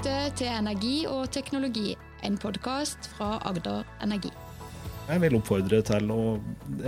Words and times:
lytter 0.00 0.30
til 0.32 0.48
Energi 0.48 0.94
og 1.12 1.26
teknologi, 1.28 1.90
en 2.24 2.38
podkast 2.40 3.10
fra 3.12 3.34
Agder 3.44 3.82
Energi. 4.00 4.30
Jeg 5.10 5.20
vil 5.20 5.34
oppfordre 5.36 5.80
til 5.84 6.12
å 6.14 6.38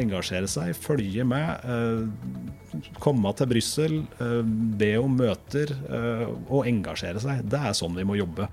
engasjere 0.01 0.49
seg, 0.49 0.71
følge 0.73 1.27
med. 1.29 1.61
Eh, 1.61 2.87
komme 3.05 3.35
til 3.37 3.51
Brussel, 3.51 3.99
eh, 4.17 4.41
be 4.81 4.95
om 4.97 5.13
møter 5.19 5.75
eh, 5.93 6.23
og 6.49 6.65
engasjere 6.65 7.21
seg. 7.21 7.43
Det 7.45 7.61
er 7.61 7.75
sånn 7.77 7.99
vi 7.99 8.07
må 8.09 8.17
jobbe. 8.17 8.47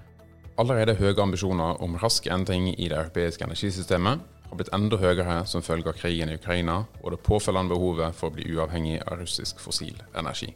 Allerede 0.60 0.98
høye 1.00 1.16
ambisjoner 1.24 1.80
om 1.80 1.96
rask 1.96 2.28
endring 2.28 2.74
i 2.74 2.90
det 2.90 2.98
europeiske 2.98 3.46
energisystemet 3.48 4.26
har 4.50 4.60
blitt 4.60 4.74
enda 4.76 5.00
høyere 5.00 5.38
som 5.48 5.64
følge 5.64 5.94
av 5.94 6.02
krigen 6.02 6.34
i 6.34 6.36
Ukraina 6.36 6.82
og 7.00 7.14
det 7.16 7.22
påfølgende 7.24 7.78
behovet 7.78 8.18
for 8.18 8.28
å 8.28 8.36
bli 8.36 8.50
uavhengig 8.58 9.00
av 9.08 9.22
russisk 9.22 9.64
fossil 9.64 9.96
energi. 10.12 10.52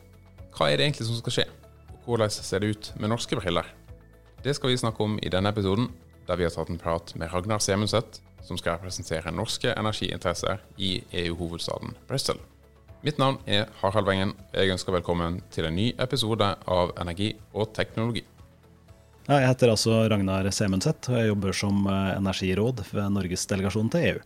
Hva 0.57 0.73
er 0.73 0.75
det 0.75 0.89
egentlig 0.89 1.07
som 1.07 1.23
skal 1.23 1.37
skje? 1.37 1.47
Hvordan 2.03 2.35
ser 2.35 2.59
det 2.59 2.73
ut 2.73 2.91
med 2.99 3.13
norske 3.13 3.39
briller? 3.39 3.71
Det 4.43 4.53
skal 4.53 4.69
vi 4.69 4.77
snakke 4.77 5.03
om 5.03 5.13
i 5.23 5.29
denne 5.31 5.53
episoden, 5.53 5.85
der 6.27 6.35
vi 6.35 6.43
har 6.43 6.51
tatt 6.51 6.67
en 6.67 6.79
prat 6.79 7.13
med 7.15 7.31
Ragnar 7.31 7.61
Semundset, 7.63 8.17
som 8.43 8.57
skal 8.59 8.75
representere 8.75 9.31
norske 9.31 9.71
energiinteresser 9.71 10.59
i 10.75 10.97
EU-hovedstaden 11.21 11.93
Brussel. 12.09 12.41
Mitt 13.07 13.21
navn 13.23 13.37
er 13.47 13.71
Harald 13.79 14.09
Wengen. 14.09 14.33
Jeg 14.51 14.73
ønsker 14.75 14.97
velkommen 14.97 15.39
til 15.51 15.69
en 15.69 15.77
ny 15.79 15.93
episode 15.95 16.49
av 16.67 16.91
Energi 16.99 17.29
og 17.53 17.71
teknologi. 17.71 18.25
Jeg 19.29 19.47
heter 19.47 19.71
altså 19.71 20.01
Ragnar 20.11 20.51
Semundset, 20.51 21.07
og 21.07 21.21
jeg 21.21 21.31
jobber 21.31 21.55
som 21.55 21.87
eh, 21.87 22.11
energiråd 22.17 22.83
ved 22.91 23.15
Norges 23.15 23.47
delegasjon 23.47 23.95
til 23.95 24.09
EU. 24.09 24.21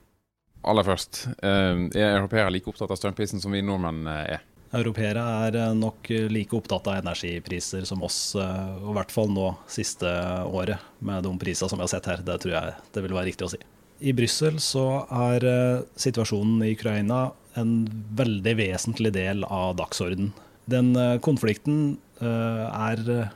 Aller 0.65 0.87
først, 0.89 1.27
eh, 1.45 1.85
er 1.93 2.15
europeere 2.15 2.49
like 2.57 2.73
opptatt 2.73 2.89
av 2.89 2.97
strømprisen 2.97 3.43
som 3.43 3.53
vi 3.53 3.61
nordmenn 3.61 4.09
eh, 4.09 4.39
er? 4.39 4.45
Europeere 4.75 5.23
er 5.47 5.57
nok 5.77 6.09
like 6.33 6.55
opptatt 6.57 6.89
av 6.91 6.99
energipriser 6.99 7.85
som 7.87 8.03
oss, 8.03 8.35
og 8.35 8.91
i 8.91 8.97
hvert 8.97 9.13
fall 9.15 9.31
nå 9.31 9.53
siste 9.71 10.11
året 10.43 10.83
med 10.99 11.23
de 11.23 11.31
prisene 11.39 11.71
som 11.71 11.79
vi 11.79 11.87
har 11.87 11.93
sett 11.93 12.09
her. 12.11 12.23
Det 12.27 12.35
tror 12.43 12.57
jeg 12.57 12.77
det 12.91 13.05
vil 13.05 13.15
være 13.15 13.29
riktig 13.31 13.47
å 13.47 13.53
si. 13.55 13.61
I 13.97 14.13
Brussel 14.13 14.59
så 14.61 14.85
er 15.09 15.45
eh, 15.47 15.85
situasjonen 15.97 16.61
i 16.65 16.73
Ukraina 16.75 17.31
en 17.57 17.73
veldig 18.17 18.53
vesentlig 18.59 19.11
del 19.15 19.41
av 19.49 19.77
dagsorden. 19.79 20.31
Den 20.69 20.93
eh, 20.99 21.17
konflikten 21.25 21.97
eh, 22.21 22.63
er 22.67 23.31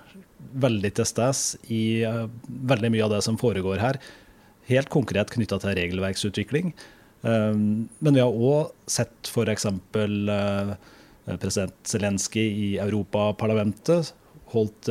veldig 0.61 0.91
til 0.97 1.07
stede 1.07 1.71
i 1.73 1.81
veldig 2.71 2.89
mye 2.93 3.05
av 3.07 3.15
det 3.15 3.21
som 3.25 3.39
foregår 3.41 3.81
her. 3.81 3.97
Helt 4.69 4.89
konkret 4.93 5.33
knytta 5.33 5.59
til 5.61 5.77
regelverksutvikling. 5.77 6.71
Men 7.21 7.85
vi 8.01 8.19
har 8.19 8.33
òg 8.33 8.71
sett 8.89 9.29
f.eks. 9.29 9.67
president 11.25 11.75
Zelenskyj 11.87 12.47
i 12.49 12.69
Europaparlamentet 12.81 14.13
holdt 14.51 14.89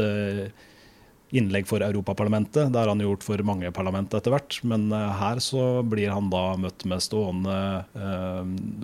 innlegg 1.31 1.69
for 1.69 1.83
Europaparlamentet. 1.85 2.73
Det 2.73 2.79
har 2.79 2.91
han 2.91 3.03
gjort 3.03 3.25
for 3.25 3.43
mange 3.47 3.71
parlament 3.75 4.15
etter 4.17 4.35
hvert. 4.35 4.59
Men 4.67 4.89
eh, 4.95 5.11
her 5.21 5.41
så 5.43 5.83
blir 5.87 6.13
han 6.13 6.31
da 6.33 6.45
møtt 6.61 6.85
med 6.91 7.03
stående 7.05 7.59
eh, 7.95 8.41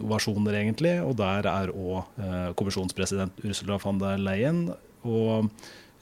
ovasjoner, 0.07 0.61
egentlig. 0.61 0.97
Og 1.05 1.17
der 1.21 1.49
er 1.51 1.75
òg 1.75 2.21
eh, 2.23 2.53
kommisjonspresident 2.59 3.43
Ursula 3.45 3.81
von 3.83 4.03
der 4.03 4.21
Leyen 4.23 4.69
og 5.07 5.51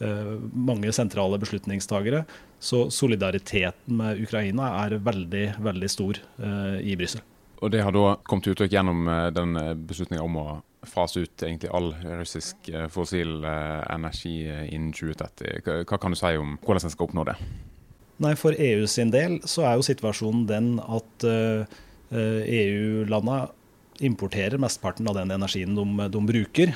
eh, 0.04 0.34
mange 0.52 0.92
sentrale 0.96 1.40
beslutningstagere. 1.40 2.24
Så 2.64 2.86
solidariteten 2.94 3.98
med 4.00 4.20
Ukraina 4.24 4.74
er 4.84 4.98
veldig, 5.04 5.46
veldig 5.64 5.92
stor 5.92 6.20
eh, 6.20 6.80
i 6.84 6.98
Brussel. 7.00 7.24
Og 7.64 7.70
det 7.72 7.80
har 7.80 7.94
da 7.96 8.18
kommet 8.28 8.44
til 8.44 8.56
uttrykk 8.56 8.76
gjennom 8.76 9.08
eh, 9.08 9.28
den 9.32 9.56
beslutninga 9.88 10.24
om 10.24 10.40
å 10.40 10.48
fase 10.88 11.24
ut 11.24 11.42
egentlig 11.42 11.70
all 11.74 11.92
russisk 12.20 12.68
eh, 12.70 12.86
fossil 12.92 13.44
eh, 13.44 13.82
energi 13.94 14.36
eh, 14.48 14.66
innen 14.74 14.92
2030. 14.94 15.84
Hva 15.88 15.98
kan 16.00 16.14
du 16.14 16.18
si 16.18 16.34
om 16.40 16.56
hvordan 16.62 16.84
en 16.84 16.94
skal 16.94 17.08
oppnå 17.08 17.26
det? 17.28 17.36
Nei, 18.22 18.34
For 18.38 18.54
EU 18.54 18.86
sin 18.90 19.10
del 19.14 19.40
så 19.48 19.66
er 19.66 19.74
jo 19.76 19.86
situasjonen 19.86 20.46
den 20.46 20.68
at 20.78 21.24
EU-landa 22.14 23.48
importerer 24.06 24.60
mesteparten 24.62 25.08
av 25.10 25.16
den 25.18 25.32
energien 25.34 25.74
de, 25.74 25.84
de 26.14 26.20
bruker. 26.28 26.70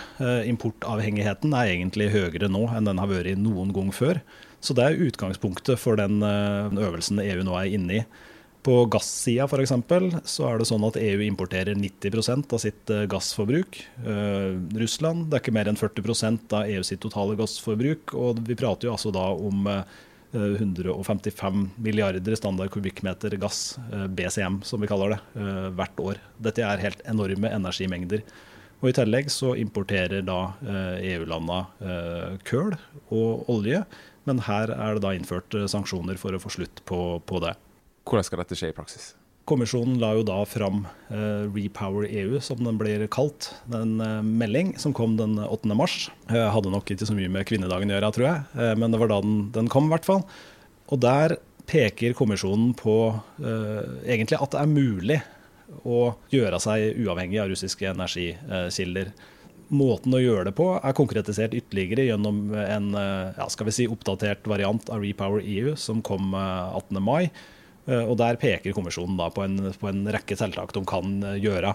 Importavhengigheten 0.51 1.55
er 1.55 1.71
egentlig 1.77 2.11
høyere 2.11 2.51
nå 2.51 2.65
enn 2.75 2.91
den 2.91 2.99
har 2.99 3.11
vært 3.13 3.39
noen 3.39 3.71
gang 3.77 3.93
før. 3.95 4.19
Så 4.59 4.75
det 4.75 4.83
er 4.83 5.05
utgangspunktet 5.07 5.79
for 5.79 5.95
den 6.01 6.19
øvelsen 6.27 7.23
EU 7.23 7.47
nå 7.47 7.55
er 7.61 7.71
inne 7.79 8.01
i. 8.01 8.03
På 8.63 8.83
gassida 8.91 9.47
f.eks. 9.47 9.73
så 10.27 10.47
er 10.49 10.59
det 10.59 10.67
sånn 10.67 10.87
at 10.89 10.99
EU 10.99 11.23
importerer 11.23 11.79
90 11.79 12.19
av 12.43 12.59
sitt 12.63 12.91
eh, 12.91 13.07
gassforbruk. 13.11 13.79
Uh, 14.03 14.59
Russland 14.81 15.35
ikke 15.39 15.55
mer 15.55 15.71
enn 15.71 15.79
40 15.79 16.43
av 16.57 16.67
EU 16.67 16.83
sitt 16.87 17.01
totale 17.05 17.39
gassforbruk. 17.39 18.17
Og 18.19 18.43
vi 18.49 18.59
prater 18.59 18.89
jo 18.89 18.97
altså 18.97 19.13
da 19.15 19.29
om 19.31 19.69
uh, 19.71 19.85
eh, 20.35 20.59
155 20.59 21.69
milliarder 21.77 22.39
standard 22.39 22.75
kubikkmeter 22.75 23.39
gass, 23.39 23.79
BCM 24.19 24.61
som 24.67 24.83
vi 24.83 24.91
kaller 24.91 25.15
det, 25.15 25.21
hvert 25.79 26.03
år. 26.03 26.21
Dette 26.43 26.67
er 26.67 26.83
helt 26.83 27.05
enorme 27.07 27.53
energimengder. 27.55 28.27
Og 28.83 28.91
I 28.91 28.97
tillegg 28.99 29.31
så 29.35 29.55
importerer 29.59 30.23
da 30.23 30.53
EU-landa 31.03 31.65
køl 32.47 32.77
og 33.11 33.49
olje, 33.51 33.81
men 34.29 34.45
her 34.47 34.71
er 34.71 34.95
det 34.95 35.03
da 35.03 35.15
innført 35.17 35.57
sanksjoner 35.73 36.21
for 36.21 36.37
å 36.37 36.43
få 36.43 36.53
slutt 36.61 36.85
på, 36.87 37.01
på 37.27 37.41
det. 37.43 37.57
Hvordan 38.09 38.25
skal 38.25 38.41
dette 38.41 38.57
skje 38.57 38.71
i 38.73 38.77
praksis? 38.77 39.11
Kommisjonen 39.49 39.97
la 40.01 40.11
jo 40.17 40.25
da 40.29 40.43
fram 40.49 40.83
uh, 41.09 41.45
Repower 41.55 42.09
EU, 42.09 42.41
som 42.45 42.61
den 42.65 42.77
blir 42.81 43.05
kalt. 43.13 43.51
En 43.73 43.97
uh, 44.01 44.21
melding 44.25 44.75
som 44.81 44.95
kom 44.97 45.17
den 45.17 45.39
8. 45.41 45.73
mars. 45.77 46.11
Uh, 46.29 46.49
hadde 46.53 46.73
nok 46.73 46.89
ikke 46.93 47.09
så 47.09 47.17
mye 47.17 47.33
med 47.33 47.49
kvinnedagen 47.49 47.93
å 47.93 47.97
gjøre, 47.97 48.13
tror 48.17 48.29
jeg, 48.29 48.77
men 48.81 48.93
det 48.93 49.01
var 49.01 49.13
da 49.13 49.21
den, 49.25 49.39
den 49.55 49.69
kom, 49.73 49.89
i 49.89 49.95
hvert 49.95 50.09
fall. 50.09 50.23
Og 50.89 51.01
der 51.05 51.37
peker 51.69 52.17
kommisjonen 52.17 52.71
på 52.73 52.95
egentlig 54.09 54.39
at 54.41 54.55
det 54.55 54.61
er 54.63 54.71
mulig 54.73 55.19
å 55.85 56.15
gjøre 56.33 56.57
seg 56.65 57.03
uavhengig 57.05 57.43
av 57.43 57.51
russiske 57.51 57.91
energikilder. 57.91 59.11
Måten 59.69 60.17
å 60.17 60.23
gjøre 60.23 60.47
det 60.49 60.55
på 60.57 60.71
er 60.79 60.97
konkretisert 60.97 61.53
ytterligere 61.59 62.07
gjennom 62.09 62.41
en 62.57 62.89
ja, 62.97 63.51
skal 63.53 63.69
vi 63.69 63.77
si, 63.77 63.89
oppdatert 63.93 64.49
variant 64.49 64.89
av 64.89 65.05
Repower 65.05 65.45
EU 65.45 65.77
som 65.77 66.01
kom 66.01 66.33
18. 66.33 66.97
mai 67.05 67.29
og 67.89 68.19
Der 68.21 68.37
peker 68.41 68.75
kommisjonen 68.77 69.17
da 69.17 69.31
på 69.33 69.47
en, 69.47 69.73
på 69.81 69.89
en 69.89 70.05
rekke 70.13 70.37
tiltak 70.37 70.75
de 70.77 70.85
kan 70.89 71.19
eh, 71.25 71.41
gjøre. 71.41 71.73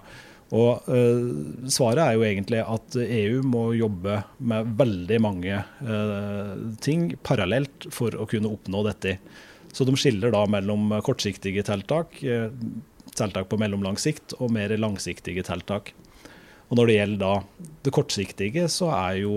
Og 0.53 0.85
uh, 0.85 1.69
Svaret 1.71 2.03
er 2.03 2.17
jo 2.17 2.25
egentlig 2.27 2.61
at 2.61 2.97
EU 3.01 3.41
må 3.47 3.63
jobbe 3.77 4.19
med 4.45 4.75
veldig 4.77 5.19
mange 5.23 5.57
uh, 5.57 6.53
ting 6.83 7.13
parallelt 7.25 7.87
for 7.93 8.13
å 8.13 8.27
kunne 8.29 8.51
oppnå 8.51 8.83
dette. 8.85 9.17
Så 9.73 9.87
de 9.87 9.95
skiller 9.97 10.33
da 10.35 10.43
mellom 10.45 10.93
kortsiktige 11.05 11.63
tiltak, 11.65 12.19
uh, 12.21 12.51
tiltak 13.17 13.49
på 13.49 13.57
mellomlang 13.61 13.97
sikt, 13.97 14.35
og 14.37 14.53
mer 14.53 14.75
langsiktige 14.77 15.45
tiltak. 15.47 15.95
Og 16.69 16.77
Når 16.77 16.89
det 16.89 16.99
gjelder 16.99 17.23
da 17.23 17.33
det 17.85 17.93
kortsiktige, 17.93 18.69
så 18.71 18.87
er 18.95 19.17
jo 19.21 19.33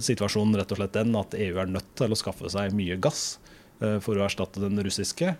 situasjonen 0.00 0.54
rett 0.56 0.70
og 0.72 0.78
slett 0.78 0.94
den 0.94 1.16
at 1.18 1.34
EU 1.36 1.58
er 1.60 1.68
nødt 1.68 1.90
til 1.98 2.14
å 2.14 2.16
skaffe 2.16 2.48
seg 2.48 2.72
mye 2.76 2.96
gass 3.04 3.34
for 3.76 4.16
å 4.16 4.24
erstatte 4.24 4.62
den 4.62 4.80
russiske. 4.86 5.34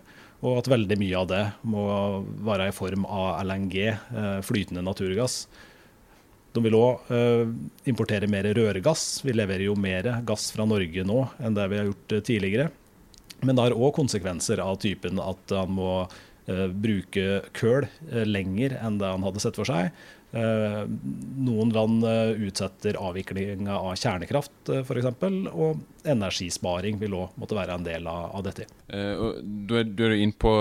Og 0.45 0.59
at 0.59 0.69
veldig 0.69 0.97
mye 1.01 1.17
av 1.17 1.29
det 1.31 1.43
må 1.65 1.85
være 2.45 2.69
i 2.69 2.75
form 2.75 3.07
av 3.09 3.39
LNG, 3.47 3.77
eh, 3.89 4.41
flytende 4.45 4.83
naturgass. 4.85 5.45
De 6.53 6.61
vil 6.63 6.77
òg 6.77 7.09
eh, 7.11 7.49
importere 7.89 8.29
mer 8.31 8.47
rørgass. 8.55 9.23
Vi 9.25 9.33
leverer 9.33 9.65
jo 9.65 9.75
mer 9.79 10.21
gass 10.27 10.51
fra 10.55 10.67
Norge 10.69 11.03
nå 11.07 11.25
enn 11.41 11.57
det 11.57 11.65
vi 11.71 11.81
har 11.81 11.89
gjort 11.89 12.15
eh, 12.15 12.23
tidligere. 12.29 12.69
Men 13.41 13.57
det 13.57 13.65
har 13.65 13.75
òg 13.75 13.95
konsekvenser 13.97 14.61
av 14.63 14.77
typen 14.83 15.19
at 15.21 15.51
han 15.53 15.73
må 15.75 16.05
bruke 16.45 17.39
køl 17.57 17.87
lenger 18.05 18.75
enn 18.77 18.99
det 19.01 19.09
han 19.09 19.23
hadde 19.25 19.41
sett 19.41 19.57
for 19.57 19.65
seg. 19.65 19.89
Eh, 20.35 20.81
noen 21.47 21.69
land 21.71 22.03
eh, 22.03 22.33
utsetter 22.43 22.97
avviklinga 22.99 23.77
av 23.77 23.93
kjernekraft 23.95 24.71
eh, 24.73 24.81
f.eks., 24.83 25.07
og 25.55 25.79
energisparing 26.03 26.99
vil 26.99 27.15
òg 27.15 27.37
måtte 27.39 27.55
være 27.55 27.77
en 27.77 27.85
del 27.85 28.09
av, 28.11 28.41
dette. 28.43 28.67
Du 28.85 29.71
er, 29.79 29.87
du 29.87 30.03
er 30.05 30.17
inne 30.19 30.35
på 30.37 30.51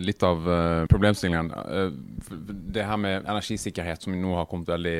litt 0.00 0.22
av 0.24 0.46
problemstillingen. 0.88 1.50
Det 2.72 2.86
her 2.86 3.00
med 3.02 3.26
energisikkerhet, 3.26 4.06
som 4.06 4.16
nå 4.16 4.38
har 4.38 4.48
kommet 4.48 4.70
veldig 4.72 4.96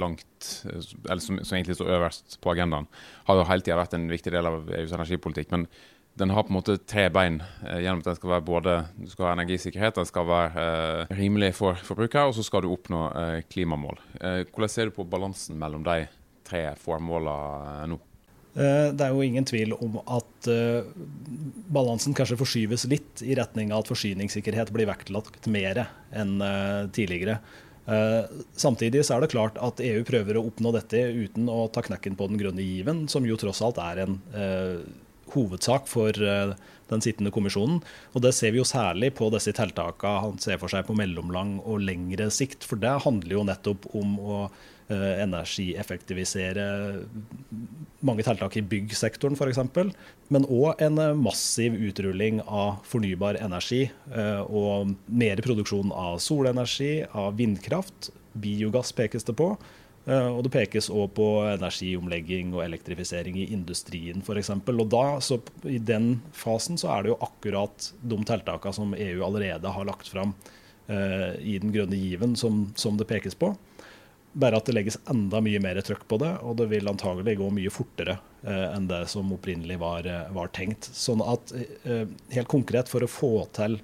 langt, 0.00 0.48
eller 0.70 1.20
som, 1.20 1.42
som 1.42 1.58
egentlig 1.58 1.76
står 1.76 1.92
øverst 1.98 2.38
på 2.40 2.54
agendaen, 2.54 2.88
har 3.28 3.42
jo 3.42 3.48
hele 3.50 3.66
tida 3.66 3.80
vært 3.82 3.98
en 3.98 4.08
viktig 4.08 4.32
del 4.32 4.48
av 4.48 4.72
EUs 4.78 4.96
energipolitikk. 4.96 5.52
men 5.52 5.68
den 6.14 6.30
har 6.30 6.42
på 6.42 6.48
en 6.52 6.58
måte 6.58 6.76
tre 6.76 7.06
bein 7.12 7.40
eh, 7.64 7.80
gjennom 7.84 8.02
at 8.02 8.10
den 8.10 8.18
skal 8.18 8.34
være 8.34 8.46
både 8.46 8.76
du 8.98 9.08
skal 9.10 9.28
ha 9.28 9.32
energisikkerhet, 9.36 9.96
den 10.00 10.08
skal 10.08 10.28
være 10.28 10.66
eh, 10.66 11.16
rimelig 11.20 11.54
for 11.60 11.78
forbruker, 11.86 12.28
og 12.28 12.36
så 12.36 12.44
skal 12.46 12.64
du 12.64 12.72
oppnå 12.74 13.06
eh, 13.22 13.38
klimamål. 13.50 14.00
Eh, 14.20 14.42
hvordan 14.50 14.72
ser 14.72 14.90
du 14.90 14.96
på 14.98 15.08
balansen 15.08 15.58
mellom 15.60 15.86
de 15.86 16.04
tre 16.46 16.66
formålene 16.82 17.72
eh, 17.76 17.88
nå? 17.94 18.00
Eh, 18.50 18.90
det 18.90 19.06
er 19.06 19.14
jo 19.14 19.24
ingen 19.24 19.46
tvil 19.46 19.74
om 19.78 20.00
at 20.02 20.50
balansen 21.70 22.16
kanskje 22.16 22.38
forskyves 22.40 22.88
litt 22.90 23.22
i 23.22 23.36
retning 23.38 23.70
av 23.72 23.84
at 23.84 23.90
forsyningssikkerhet 23.92 24.72
blir 24.74 24.90
vektlagt 24.90 25.46
mer 25.52 25.84
enn 26.10 26.38
tidligere. 26.96 27.38
Samtidig 28.58 29.02
så 29.06 29.16
er 29.16 29.24
det 29.24 29.30
klart 29.32 29.56
at 29.62 29.80
EU 29.82 30.02
prøver 30.06 30.36
å 30.38 30.42
oppnå 30.46 30.70
dette 30.74 31.00
uten 31.10 31.48
å 31.50 31.64
ta 31.72 31.82
knekken 31.82 32.16
på 32.18 32.28
den 32.30 32.38
grønne 32.38 32.62
given, 32.62 33.06
som 33.10 33.26
jo 33.26 33.38
tross 33.40 33.62
alt 33.66 33.80
er 33.82 34.02
en 34.04 34.18
hovedsak 35.36 35.88
for 35.90 36.16
den 36.90 37.04
sittende 37.04 37.32
kommisjonen. 37.34 37.80
Og 38.14 38.24
Det 38.24 38.34
ser 38.36 38.52
vi 38.54 38.60
jo 38.60 38.68
særlig 38.68 39.12
på 39.18 39.30
disse 39.34 39.54
tiltakene 39.56 40.24
han 40.26 40.42
ser 40.42 40.60
for 40.60 40.72
seg 40.72 40.86
på 40.88 40.96
mellomlang 40.98 41.58
og 41.62 41.82
lengre 41.86 42.30
sikt. 42.34 42.66
For 42.66 42.80
det 42.80 43.00
handler 43.06 43.38
jo 43.38 43.46
nettopp 43.46 43.88
om 43.96 44.16
å 44.18 44.38
eh, 44.90 45.22
energieffektivisere 45.22 46.66
mange 48.06 48.24
tiltak 48.26 48.56
i 48.58 48.64
byggsektoren 48.66 49.36
f.eks. 49.38 49.60
Men 50.32 50.48
òg 50.48 50.82
en 50.82 51.02
massiv 51.20 51.76
utrulling 51.78 52.40
av 52.46 52.80
fornybar 52.88 53.40
energi 53.42 53.84
eh, 53.88 54.40
og 54.46 54.96
mer 55.06 55.42
produksjon 55.44 55.92
av 55.94 56.18
solenergi, 56.22 57.04
av 57.12 57.36
vindkraft. 57.38 58.10
Biogass 58.40 58.92
pekes 58.94 59.26
det 59.26 59.34
på. 59.38 59.54
Eh, 60.08 60.28
og 60.32 60.44
det 60.46 60.52
pekes 60.54 60.88
òg 60.92 61.12
på 61.18 61.26
energiomlegging 61.50 62.54
og 62.54 62.64
elektrifisering 62.64 63.36
i 63.40 63.50
industrien 63.52 64.24
f.eks. 64.24 64.52
Og 64.56 64.86
da, 64.92 65.04
så 65.24 65.40
I 65.68 65.78
den 65.78 66.14
fasen 66.36 66.80
så 66.80 66.94
er 66.94 67.04
det 67.04 67.12
jo 67.12 67.20
akkurat 67.26 67.90
de 68.00 68.20
tiltakene 68.30 68.76
som 68.76 68.96
EU 68.96 69.24
allerede 69.26 69.74
har 69.76 69.88
lagt 69.88 70.08
fram 70.08 70.32
eh, 70.88 71.36
i 71.40 71.58
den 71.60 71.74
grønne 71.74 72.00
given, 72.00 72.36
som, 72.36 72.70
som, 72.80 72.96
det 72.96 73.08
pekes 73.10 73.36
på. 73.36 73.52
Bare 74.32 74.60
at 74.60 74.68
det 74.70 74.76
legges 74.76 75.00
enda 75.10 75.40
mye 75.42 75.60
mer 75.60 75.80
trøkk 75.84 76.06
på 76.08 76.20
det, 76.22 76.32
og 76.46 76.56
det 76.60 76.70
vil 76.70 76.88
antagelig 76.88 77.36
gå 77.40 77.52
mye 77.52 77.72
fortere 77.74 78.16
eh, 78.46 78.66
enn 78.72 78.88
det 78.88 79.04
som 79.12 79.32
opprinnelig 79.36 79.80
var, 79.82 80.08
eh, 80.08 80.32
var 80.32 80.52
tenkt. 80.56 80.88
Sånn 80.96 81.20
at 81.20 81.52
eh, 81.52 82.06
helt 82.32 82.50
konkret 82.50 82.88
for 82.88 83.04
å 83.04 83.10
få 83.10 83.34
til 83.58 83.80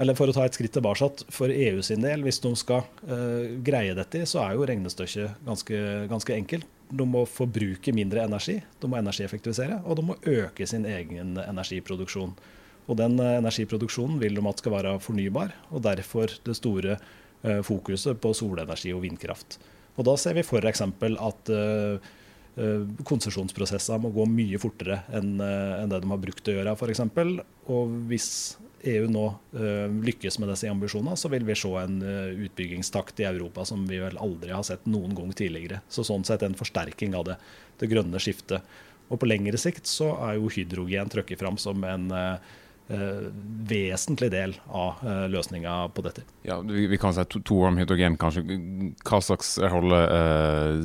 eller 0.00 0.16
for 0.16 0.30
å 0.30 0.34
ta 0.34 0.46
et 0.48 0.56
skritt 0.56 0.72
tilbake, 0.72 1.08
for 1.32 1.52
EU 1.52 1.82
sin 1.84 2.04
del, 2.04 2.22
hvis 2.24 2.40
de 2.40 2.52
skal 2.56 2.86
uh, 3.04 3.56
greie 3.64 3.96
dette, 3.96 4.22
så 4.28 4.40
er 4.46 4.54
jo 4.56 4.68
regnestykket 4.68 5.42
ganske, 5.46 5.80
ganske 6.10 6.36
enkelt. 6.36 6.68
De 6.90 7.06
må 7.06 7.26
forbruke 7.28 7.92
mindre 7.94 8.24
energi, 8.24 8.56
de 8.80 8.90
må 8.90 8.98
energieffektivisere, 8.98 9.82
og 9.84 9.98
de 9.98 10.06
må 10.08 10.16
øke 10.26 10.66
sin 10.66 10.88
egen 10.88 11.36
energiproduksjon. 11.42 12.32
Og 12.88 12.98
Den 12.98 13.20
uh, 13.20 13.36
energiproduksjonen 13.42 14.16
vil 14.22 14.38
de 14.38 14.46
at 14.48 14.62
skal 14.62 14.78
være 14.78 14.96
fornybar, 15.04 15.52
og 15.68 15.84
derfor 15.84 16.32
det 16.48 16.56
store 16.56 16.96
uh, 16.96 17.60
fokuset 17.66 18.16
på 18.24 18.32
solenergi 18.36 18.94
og 18.96 19.04
vindkraft. 19.04 19.60
Og 20.00 20.08
Da 20.08 20.16
ser 20.16 20.38
vi 20.38 20.46
f.eks. 20.46 20.80
at 20.80 21.52
konsesjonsprosesser 23.06 24.00
må 24.02 24.10
gå 24.14 24.24
mye 24.28 24.58
fortere 24.60 25.02
enn, 25.14 25.38
enn 25.40 25.92
det 25.92 26.00
de 26.02 26.10
har 26.10 26.20
brukt 26.20 26.50
å 26.50 26.56
gjøre, 26.56 26.74
f.eks. 26.74 27.02
Og 27.70 27.94
hvis 28.10 28.28
EU 28.90 29.06
nå 29.12 29.24
uh, 29.54 29.92
lykkes 30.02 30.38
med 30.40 30.50
disse 30.50 30.68
ambisjonene, 30.72 31.16
så 31.20 31.30
vil 31.32 31.44
vi 31.46 31.56
se 31.58 31.70
en 31.80 31.98
utbyggingstakt 32.46 33.20
i 33.22 33.28
Europa 33.28 33.66
som 33.68 33.84
vi 33.88 34.00
vel 34.02 34.18
aldri 34.20 34.54
har 34.56 34.64
sett 34.66 34.88
noen 34.90 35.14
gang 35.16 35.34
tidligere. 35.36 35.82
Så 35.88 36.04
Sånn 36.08 36.26
sett 36.26 36.42
en 36.46 36.58
forsterking 36.58 37.14
av 37.18 37.28
det, 37.28 37.36
det 37.80 37.90
grønne 37.92 38.22
skiftet. 38.22 38.66
Og 39.10 39.20
På 39.20 39.28
lengre 39.28 39.58
sikt 39.60 39.90
så 39.90 40.14
er 40.26 40.38
jo 40.38 40.50
hydrogen 40.52 41.12
trukket 41.12 41.40
fram 41.40 41.58
som 41.60 41.84
en 41.86 42.10
vesentlig 43.70 44.30
del 44.32 44.56
av 44.66 44.98
uh, 45.04 45.26
løsninga 45.30 45.74
på 45.94 46.02
dette. 46.02 46.24
Ja, 46.42 46.58
Vi, 46.66 46.88
vi 46.90 46.98
kan 46.98 47.14
si 47.14 47.22
to, 47.30 47.42
to, 47.46 47.60
om 47.68 47.78
hydrogen, 47.78 48.18
kanskje. 48.20 48.42
Hva 49.06 49.20
slags 49.22 49.54
rolle 49.70 50.00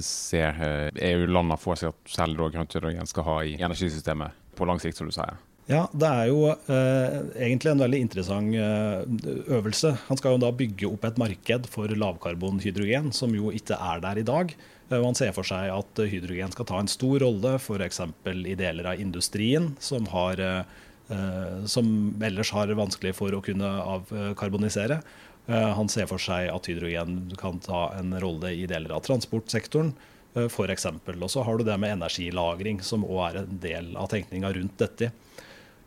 ser 0.06 0.62
EU-landene 0.94 1.58
for 1.58 1.80
seg 1.80 1.96
at 1.96 2.16
selv 2.18 2.46
grønt 2.54 2.78
hydrogen 2.78 3.10
skal 3.10 3.28
ha 3.30 3.42
i 3.44 3.58
energisystemet 3.58 4.46
på 4.56 4.70
lang 4.70 4.80
sikt, 4.84 5.00
som 5.00 5.10
du 5.10 5.16
sier? 5.16 5.36
Ja, 5.66 5.88
det 5.98 6.06
er 6.06 6.28
jo 6.30 6.44
eh, 6.54 7.16
egentlig 7.42 7.72
en 7.72 7.82
veldig 7.82 8.00
interessant 8.04 8.54
eh, 8.54 9.32
øvelse. 9.58 9.96
Han 10.12 10.20
skal 10.20 10.36
jo 10.36 10.42
da 10.44 10.52
bygge 10.54 10.92
opp 10.92 11.08
et 11.08 11.18
marked 11.18 11.66
for 11.74 11.90
lavkarbonhydrogen, 11.90 13.10
som 13.18 13.34
jo 13.34 13.50
ikke 13.50 13.80
er 13.82 14.04
der 14.04 14.22
i 14.22 14.26
dag. 14.28 14.54
Eh, 14.92 15.00
han 15.02 15.18
ser 15.18 15.34
for 15.34 15.48
seg 15.48 15.72
at 15.74 16.04
hydrogen 16.12 16.54
skal 16.54 16.70
ta 16.70 16.82
en 16.84 16.92
stor 16.92 17.18
rolle 17.26 17.56
f.eks. 17.58 18.04
i 18.36 18.58
deler 18.60 18.92
av 18.92 19.02
industrien, 19.02 19.72
som, 19.82 20.06
har, 20.14 20.38
eh, 20.38 20.62
som, 21.70 21.88
ellers 22.24 22.50
har 22.56 22.72
vanskelig 22.78 23.12
for 23.18 23.36
å 23.36 23.42
kunne 23.46 23.68
avkarbonisere. 23.84 25.00
Eh, 25.48 25.72
han 25.78 25.90
ser 25.92 26.08
for 26.10 26.22
seg 26.22 26.50
at 26.50 26.70
hydrogen 26.70 27.32
kan 27.38 27.60
ta 27.62 27.92
en 28.00 28.16
rolle 28.22 28.54
i 28.56 28.66
deler 28.70 28.96
av 28.96 29.06
transportsektoren. 29.06 29.94
for 30.52 30.68
f.eks. 30.68 30.86
Og 31.16 31.30
så 31.32 31.44
har 31.48 31.58
du 31.58 31.64
det 31.64 31.78
med 31.80 31.94
energilagring, 31.96 32.82
som 32.84 33.06
òg 33.08 33.22
er 33.30 33.38
en 33.40 33.60
del 33.64 33.94
av 33.96 34.10
tenkninga 34.12 34.50
rundt 34.52 34.78
dette. 34.82 35.12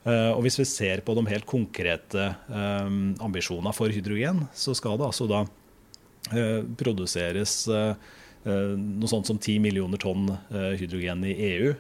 Eh, 0.09 0.31
og 0.33 0.43
Hvis 0.47 0.59
vi 0.61 0.65
ser 0.65 1.03
på 1.05 1.15
de 1.19 1.27
helt 1.29 1.47
konkrete 1.49 2.31
eh, 2.33 2.93
ambisjonene 3.25 3.75
for 3.77 3.93
hydrogen, 3.93 4.47
så 4.55 4.75
skal 4.79 4.97
det 4.97 5.09
altså 5.09 5.27
da 5.29 5.43
eh, 6.33 6.63
produseres 6.81 7.61
noe 8.49 9.11
sånt 9.11 9.29
som 9.29 9.39
10 9.39 9.61
millioner 9.61 10.01
tonn 10.01 10.31
hydrogen 10.51 11.25
i 11.29 11.35
EU 11.51 11.73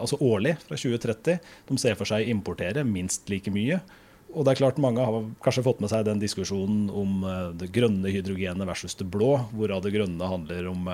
altså 0.00 0.18
årlig 0.22 0.56
fra 0.64 0.78
2030. 0.78 1.40
De 1.70 1.78
ser 1.78 1.98
for 1.98 2.10
seg 2.10 2.24
å 2.24 2.32
importere 2.32 2.84
minst 2.86 3.30
like 3.30 3.52
mye. 3.54 3.80
Og 4.30 4.46
det 4.46 4.52
er 4.52 4.60
klart 4.60 4.78
Mange 4.82 5.02
har 5.02 5.24
kanskje 5.42 5.64
fått 5.66 5.82
med 5.82 5.90
seg 5.90 6.06
den 6.06 6.22
diskusjonen 6.22 6.86
om 6.90 7.24
det 7.58 7.72
grønne 7.74 8.12
hydrogenet 8.14 8.68
versus 8.68 8.94
det 8.98 9.08
blå, 9.10 9.36
hvorav 9.54 9.82
det 9.86 9.94
grønne 9.96 10.30
handler 10.34 10.70
om 10.70 10.90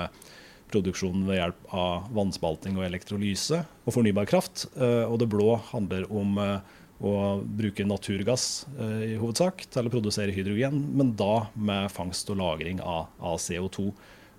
produksjonen 0.73 1.27
ved 1.29 1.41
hjelp 1.41 1.69
av 1.75 2.09
vannspalting 2.15 2.79
og 2.79 2.87
elektrolyse 2.89 3.63
og 3.85 3.95
fornybar 3.95 4.29
kraft. 4.31 4.67
Eh, 4.75 5.05
og 5.07 5.21
det 5.23 5.31
blå 5.31 5.55
handler 5.71 6.07
om 6.11 6.37
eh, 6.43 6.75
å 7.07 7.15
bruke 7.45 7.87
naturgass 7.87 8.67
eh, 8.75 9.13
i 9.13 9.17
hovedsak 9.21 9.67
til 9.73 9.89
å 9.89 9.93
produsere 9.93 10.35
hydrogen, 10.35 10.81
men 10.97 11.15
da 11.19 11.47
med 11.55 11.93
fangst 11.95 12.31
og 12.33 12.41
lagring 12.43 12.83
av 12.83 13.41
CO2. 13.43 13.91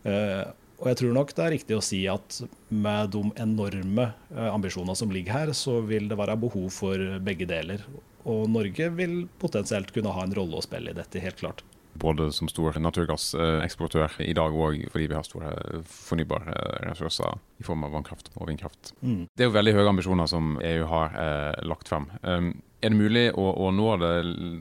Og 0.07 0.85
jeg 0.91 0.99
tror 0.99 1.15
nok 1.15 1.31
det 1.35 1.43
er 1.43 1.53
riktig 1.55 1.77
å 1.77 1.83
si 1.83 2.03
at 2.11 2.41
med 2.69 3.09
de 3.15 3.23
enorme 3.41 4.11
ambisjonene 4.29 4.95
som 4.95 5.11
ligger 5.11 5.33
her, 5.33 5.53
så 5.57 5.79
vil 5.83 6.05
det 6.11 6.19
være 6.19 6.37
behov 6.39 6.69
for 6.75 7.17
begge 7.25 7.47
deler. 7.49 7.81
Og 8.27 8.45
Norge 8.51 8.91
vil 8.93 9.23
potensielt 9.41 9.89
kunne 9.95 10.13
ha 10.13 10.23
en 10.23 10.35
rolle 10.37 10.59
å 10.59 10.63
spille 10.63 10.93
i 10.93 10.97
dette, 10.97 11.23
helt 11.23 11.41
klart 11.41 11.65
både 11.99 12.29
som 12.35 12.49
stor 12.51 12.77
naturgasseksportør 12.81 14.19
i 14.25 14.35
dag 14.37 14.53
òg 14.53 14.87
fordi 14.93 15.09
vi 15.09 15.17
har 15.17 15.25
store 15.25 15.81
fornybare 15.89 16.55
ressurser 16.87 17.39
i 17.61 17.65
form 17.65 17.85
av 17.87 17.95
vannkraft 17.95 18.31
og 18.35 18.49
vindkraft. 18.51 18.93
Mm. 19.01 19.27
Det 19.33 19.45
er 19.45 19.51
jo 19.51 19.57
veldig 19.57 19.75
høye 19.77 19.91
ambisjoner 19.91 20.29
som 20.29 20.55
EU 20.61 20.87
har 20.91 21.19
eh, 21.21 21.67
lagt 21.67 21.91
frem. 21.91 22.09
Um, 22.21 22.53
er 22.85 22.93
det 22.93 22.99
mulig 22.99 23.25
å, 23.33 23.45
å, 23.57 23.71
nå 23.73 23.89
det 24.01 24.11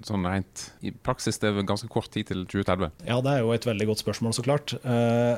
sånn 0.09 0.25
rent 0.25 0.71
i 0.81 0.91
praksis? 0.91 1.37
Det 1.43 1.51
er 1.51 1.67
ganske 1.69 1.91
kort 1.93 2.09
tid 2.15 2.31
til 2.31 2.47
2030. 2.49 3.05
Ja, 3.11 3.21
det 3.25 3.35
er 3.35 3.45
jo 3.45 3.53
et 3.53 3.69
veldig 3.69 3.91
godt 3.91 4.01
spørsmål, 4.01 4.33
så 4.37 4.45
klart. 4.47 4.73
Uh, 4.87 5.37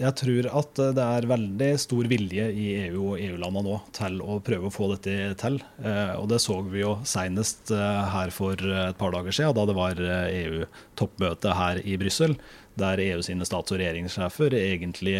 jeg 0.00 0.12
tror 0.20 0.46
at 0.60 0.80
det 0.96 1.04
er 1.04 1.26
veldig 1.28 1.68
stor 1.80 2.08
vilje 2.10 2.46
i 2.52 2.66
EU 2.86 3.10
og 3.10 3.20
EU-landene 3.20 3.62
nå 3.66 3.76
til 3.96 4.18
å 4.22 4.38
prøve 4.44 4.68
å 4.68 4.72
få 4.74 4.90
dette 4.92 5.34
til. 5.40 5.58
Eh, 5.82 6.14
og 6.18 6.28
det 6.32 6.40
så 6.44 6.58
vi 6.66 6.82
jo 6.82 6.94
senest 7.08 7.72
eh, 7.74 8.00
her 8.14 8.32
for 8.34 8.60
et 8.60 8.98
par 9.00 9.14
dager 9.14 9.34
siden, 9.34 9.56
da 9.56 9.66
det 9.68 9.76
var 9.78 10.00
EU-toppmøte 10.00 11.52
eh, 11.52 11.60
her 11.60 11.82
i 11.84 11.96
Brussel, 12.00 12.36
der 12.80 13.02
EU 13.02 13.24
sine 13.24 13.48
stats- 13.48 13.72
og 13.72 13.80
regjeringssjefer 13.80 14.56
egentlig 14.58 15.18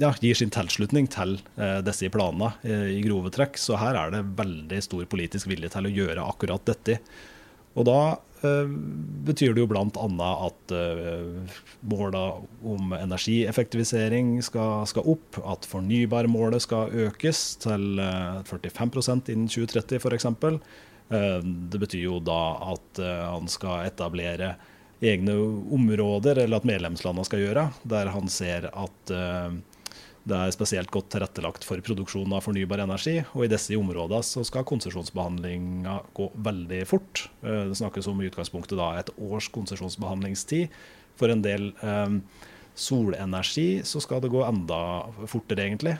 ja, 0.00 0.12
gir 0.22 0.38
sin 0.38 0.52
tilslutning 0.54 1.08
til 1.10 1.36
disse 1.84 2.08
planene 2.14 2.52
i 2.94 3.00
grove 3.02 3.32
trekk. 3.34 3.58
Så 3.58 3.74
her 3.78 3.98
er 3.98 4.14
det 4.14 4.22
veldig 4.38 4.78
stor 4.86 5.02
politisk 5.10 5.50
vilje 5.50 5.72
til 5.74 5.88
å 5.88 5.92
gjøre 5.92 6.26
akkurat 6.30 6.62
dette. 6.70 7.00
Og 7.74 7.86
da 7.90 8.00
betyr 8.40 9.54
det 9.54 9.62
jo 9.62 9.68
bl.a. 9.68 9.84
at 10.46 10.72
uh, 10.72 11.58
måla 11.92 12.22
om 12.64 12.94
energieffektivisering 12.96 14.38
skal, 14.44 14.86
skal, 14.88 15.08
opp, 15.14 15.40
at 15.44 15.68
fornybarmålet 15.68 16.64
skal 16.64 16.94
økes 17.08 17.42
til 17.64 18.00
uh, 18.00 18.40
45% 18.48 19.32
innen 19.34 19.50
2030 19.50 20.00
f.eks. 20.00 20.30
Det 21.10 21.78
betyr 21.82 22.04
jo 22.04 22.20
da 22.22 22.42
at 22.70 23.00
han 23.02 23.48
skal 23.50 23.88
etablere 23.88 24.52
egne 25.02 25.34
områder, 25.74 26.38
eller 26.38 26.60
at 26.60 26.68
medlemslandene 26.70 27.26
skal 27.26 27.42
gjøre, 27.42 27.64
der 27.82 28.12
han 28.14 28.30
ser 28.30 28.68
at 28.70 29.10
det 30.30 30.38
er 30.38 30.54
spesielt 30.54 30.92
godt 30.94 31.10
tilrettelagt 31.14 31.66
for 31.66 31.82
produksjon 31.84 32.32
av 32.36 32.44
fornybar 32.46 32.84
energi. 32.84 33.18
Og 33.34 33.44
i 33.46 33.50
disse 33.50 33.76
områdene 33.78 34.22
så 34.26 34.44
skal 34.46 34.66
konsesjonsbehandlinga 34.68 35.96
gå 36.16 36.30
veldig 36.48 36.80
fort. 36.88 37.26
Eh, 37.42 37.66
det 37.70 37.80
snakkes 37.80 38.08
om 38.10 38.22
i 38.22 38.30
utgangspunktet 38.30 38.78
da 38.78 38.92
et 39.00 39.12
års 39.18 39.50
konsesjonsbehandlingstid. 39.54 40.70
For 41.20 41.32
en 41.32 41.44
del 41.44 41.72
eh, 41.82 42.16
solenergi 42.78 43.82
så 43.86 44.00
skal 44.02 44.22
det 44.24 44.32
gå 44.32 44.44
enda 44.46 44.80
fortere, 45.28 45.66
egentlig. 45.66 45.98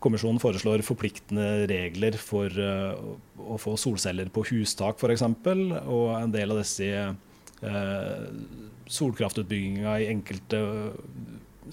Kommisjonen 0.00 0.40
foreslår 0.40 0.84
forpliktende 0.84 1.66
regler 1.68 2.16
for 2.20 2.48
eh, 2.48 2.94
å 3.40 3.58
få 3.60 3.76
solceller 3.80 4.30
på 4.32 4.46
hustak 4.48 5.00
f.eks. 5.00 5.26
Og 5.26 6.06
en 6.16 6.32
del 6.32 6.54
av 6.54 6.62
disse 6.62 6.88
eh, 6.94 8.26
solkraftutbygginga 8.90 9.98
i 10.00 10.08
enkelte 10.14 10.62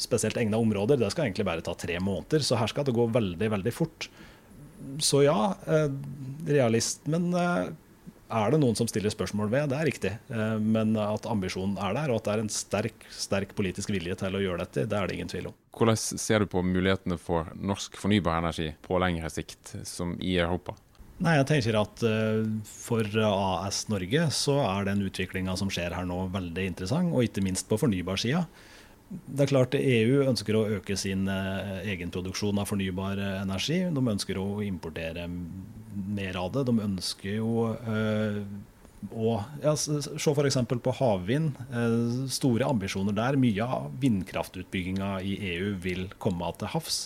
spesielt 0.02 0.38
egna 0.38 0.60
områder, 0.62 1.00
det 1.00 1.12
skal 1.14 1.28
egentlig 1.28 1.48
bare 1.48 1.66
ta 1.66 1.76
tre 1.78 2.00
måneder. 2.04 2.46
Så 2.46 2.60
her 2.60 2.72
skal 2.72 2.88
det 2.88 2.96
gå 2.98 3.08
veldig, 3.14 3.52
veldig 3.58 3.74
fort. 3.76 4.10
Så 5.04 5.24
ja, 5.26 5.56
realist, 5.68 7.02
realismen 7.08 7.30
eh, 7.38 7.70
er 8.28 8.52
det 8.52 8.60
noen 8.60 8.76
som 8.76 8.88
stiller 8.90 9.12
spørsmål 9.14 9.50
ved, 9.52 9.70
det 9.72 9.78
er 9.78 9.88
riktig. 9.88 10.14
Eh, 10.30 10.56
men 10.62 10.96
at 11.02 11.28
ambisjonen 11.30 11.78
er 11.82 11.96
der, 11.98 12.12
og 12.12 12.22
at 12.22 12.28
det 12.28 12.34
er 12.34 12.44
en 12.44 12.52
sterk, 12.54 13.08
sterk 13.14 13.54
politisk 13.58 13.92
vilje 13.94 14.18
til 14.22 14.38
å 14.38 14.44
gjøre 14.44 14.66
dette, 14.66 14.88
det 14.90 14.98
er 14.98 15.08
det 15.08 15.18
ingen 15.18 15.32
tvil 15.32 15.52
om. 15.52 15.56
Hvordan 15.78 16.00
ser 16.00 16.44
du 16.44 16.50
på 16.52 16.64
mulighetene 16.66 17.20
for 17.22 17.52
norsk 17.56 17.98
fornybar 18.02 18.42
energi 18.42 18.72
på 18.86 19.00
lengre 19.02 19.32
sikt, 19.34 19.76
som 19.88 20.16
i 20.20 20.38
Europa? 20.42 20.76
Nei, 21.18 21.34
jeg 21.40 21.48
tenker 21.50 21.76
at 21.80 22.02
uh, 22.06 22.46
For 22.70 23.22
AS 23.26 23.88
Norge 23.90 24.28
så 24.38 24.60
er 24.62 24.86
den 24.86 25.02
utviklinga 25.08 25.56
som 25.58 25.72
skjer 25.74 25.96
her 25.98 26.06
nå, 26.06 26.28
veldig 26.34 26.66
interessant, 26.70 27.10
og 27.10 27.26
ikke 27.26 27.42
minst 27.46 27.66
på 27.70 27.80
fornybarsida. 27.82 28.44
Det 29.08 29.46
er 29.46 29.52
klart 29.52 29.76
EU 29.80 30.24
ønsker 30.28 30.58
å 30.58 30.66
øke 30.78 30.98
sin 31.00 31.30
uh, 31.32 31.80
egenproduksjon 31.88 32.60
av 32.60 32.68
fornybar 32.68 33.22
energi. 33.38 33.84
De 33.94 34.04
ønsker 34.14 34.40
å 34.42 34.64
importere 34.66 35.30
mer 35.30 36.40
av 36.40 36.52
det. 36.58 36.66
De 36.68 36.76
ønsker 36.84 37.38
jo 37.38 37.70
uh, 37.72 38.42
å 39.14 39.38
ja, 39.64 39.78
Se 39.80 40.34
f.eks. 40.34 40.60
på 40.84 40.98
havvind. 41.00 41.56
Store 42.34 42.68
ambisjoner 42.68 43.16
der. 43.16 43.40
Mye 43.40 43.72
av 43.80 43.90
vindkraftutbygginga 44.04 45.16
i 45.24 45.40
EU 45.54 45.74
vil 45.88 46.08
komme 46.20 46.52
til 46.60 46.76
havs. 46.76 47.06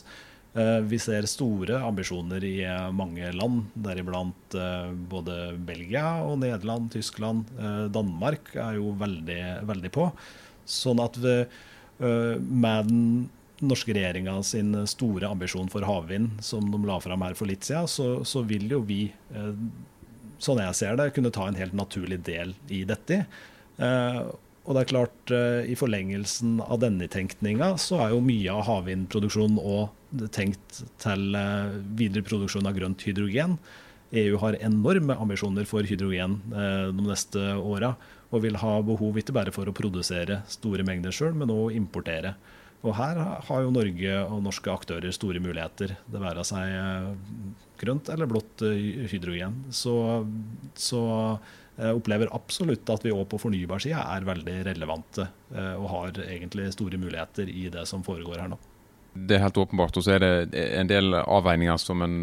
Eh, 0.52 0.82
vi 0.84 0.98
ser 1.00 1.24
store 1.32 1.78
ambisjoner 1.80 2.44
i 2.44 2.58
eh, 2.68 2.90
mange 2.92 3.30
land, 3.32 3.70
deriblant 3.86 4.56
eh, 4.60 4.90
både 4.92 5.54
Belgia 5.56 6.18
og 6.28 6.42
Nederland, 6.42 6.90
Tyskland. 6.92 7.48
Danmark 7.96 8.52
er 8.60 8.76
jo 8.82 8.92
veldig, 9.00 9.44
veldig 9.70 9.92
på. 9.96 10.10
Sånn 10.68 11.00
at 11.04 11.16
vi, 11.22 11.38
med 12.02 12.88
den 12.90 13.04
norske 13.62 13.94
regjeringa 13.94 14.40
sin 14.44 14.74
store 14.90 15.30
ambisjon 15.30 15.70
for 15.70 15.86
havvind, 15.86 16.40
som 16.42 16.66
de 16.74 16.80
la 16.88 16.98
fram 17.04 17.22
her 17.22 17.36
for 17.38 17.50
litt 17.50 17.68
siden, 17.68 17.90
så, 17.92 18.08
så 18.26 18.42
vil 18.50 18.66
jo 18.74 18.80
vi, 18.88 19.04
sånn 20.42 20.62
jeg 20.64 20.78
ser 20.80 20.98
det, 20.98 21.12
kunne 21.14 21.34
ta 21.34 21.46
en 21.46 21.60
helt 21.60 21.76
naturlig 21.78 22.24
del 22.26 22.56
i 22.74 22.82
dette. 22.90 23.20
Og 23.78 24.74
det 24.74 24.82
er 24.82 24.90
klart, 24.90 25.34
I 25.70 25.78
forlengelsen 25.78 26.58
av 26.66 26.82
denne 26.82 27.06
tenkninga 27.12 27.76
så 27.82 28.02
er 28.02 28.16
jo 28.16 28.26
mye 28.26 28.54
av 28.54 28.66
havvindproduksjonen 28.70 29.62
òg 29.62 29.88
tenkt 30.36 30.82
til 31.02 31.38
eh, 31.38 31.78
videre 31.98 32.26
produksjon 32.26 32.68
av 32.68 32.76
grønt 32.76 33.04
hydrogen. 33.08 33.58
EU 34.12 34.38
har 34.42 34.58
enorme 34.60 35.16
ambisjoner 35.24 35.68
for 35.68 35.88
hydrogen 35.88 36.40
eh, 36.52 36.90
de 36.92 37.06
neste 37.06 37.44
åra, 37.56 37.94
og 38.32 38.44
vil 38.46 38.58
ha 38.60 38.74
behov 38.84 39.20
ikke 39.20 39.36
bare 39.36 39.54
for 39.56 39.68
å 39.68 39.76
produsere 39.76 40.42
store 40.52 40.86
mengder 40.88 41.16
sjøl, 41.16 41.36
men 41.38 41.52
også 41.52 41.78
importere. 41.78 42.36
Og 42.82 42.96
Her 42.98 43.20
har 43.48 43.64
jo 43.64 43.72
Norge 43.72 44.18
og 44.26 44.42
norske 44.44 44.72
aktører 44.74 45.14
store 45.16 45.40
muligheter, 45.44 45.96
det 46.12 46.24
være 46.24 46.46
seg 46.48 46.76
eh, 46.76 47.10
grønt 47.82 48.12
eller 48.14 48.30
blått 48.30 48.66
hydrogen. 49.12 49.62
Så, 49.74 49.96
så 50.76 51.04
jeg 51.78 51.98
opplever 51.98 52.34
absolutt 52.36 52.90
at 52.94 53.06
vi 53.06 53.14
òg 53.16 53.24
på 53.32 53.40
fornybarsida 53.42 54.04
er 54.16 54.28
veldig 54.28 54.58
relevante 54.68 55.26
og 55.80 55.88
har 55.90 56.20
egentlig 56.28 56.68
store 56.76 57.00
muligheter 57.02 57.50
i 57.50 57.72
det 57.74 57.88
som 57.90 58.04
foregår 58.06 58.44
her 58.44 58.52
nå. 58.52 58.60
Det 59.14 59.36
er 59.36 59.42
helt 59.44 59.58
åpenbart. 59.58 59.98
Og 60.00 60.06
så 60.06 60.14
er 60.16 60.24
det 60.24 60.62
en 60.80 60.88
del 60.88 61.16
avveininger 61.20 61.80
som 61.82 62.00
en 62.06 62.14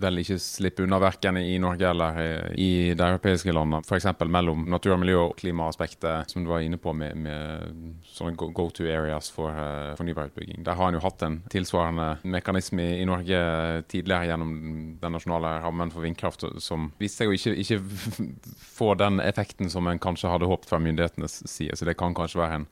vel 0.00 0.20
ikke 0.20 0.36
slipper 0.42 0.84
unna, 0.84 0.98
verken 1.00 1.38
i 1.40 1.56
Norge 1.62 1.88
eller 1.88 2.18
i 2.52 2.92
de 2.92 3.06
europeiske 3.06 3.54
landene. 3.54 3.80
F.eks. 3.86 4.10
mellom 4.28 4.66
natur 4.68 4.92
og 4.98 5.00
miljø 5.00 5.22
og 5.22 5.36
klimaaspektet, 5.40 6.28
som 6.28 6.44
du 6.44 6.50
var 6.52 6.64
inne 6.64 6.76
på 6.80 6.92
med, 6.92 7.16
med 7.24 8.02
sånne 8.12 8.36
go 8.36 8.68
to 8.74 8.84
areas 8.84 9.30
for 9.32 9.56
uh, 9.56 9.94
fornybarutbygging. 9.96 10.60
Der 10.66 10.76
har 10.76 10.90
en 10.90 10.98
jo 10.98 11.04
hatt 11.06 11.24
en 11.24 11.40
tilsvarende 11.52 12.10
mekanisme 12.28 12.84
i, 12.84 13.00
i, 13.00 13.08
Norge 13.08 13.40
tidligere 13.88 14.28
gjennom 14.28 14.52
den 15.00 15.16
nasjonale 15.16 15.54
rammen 15.64 15.94
for 15.94 16.04
vindkraft, 16.04 16.44
som 16.60 16.90
viste 17.00 17.24
seg 17.24 17.32
å 17.32 17.38
ikke, 17.38 17.56
ikke 17.64 18.28
få 18.78 18.92
den 19.00 19.22
effekten 19.24 19.72
som 19.72 19.88
en 19.88 20.02
kanskje 20.02 20.28
hadde 20.34 20.50
håpet 20.50 20.68
fra 20.68 20.82
myndighetenes 20.82 21.40
side. 21.48 21.78
Så 21.78 21.88
det 21.88 21.96
kan 21.96 22.16
kanskje 22.16 22.44
være 22.44 22.60
en, 22.60 22.70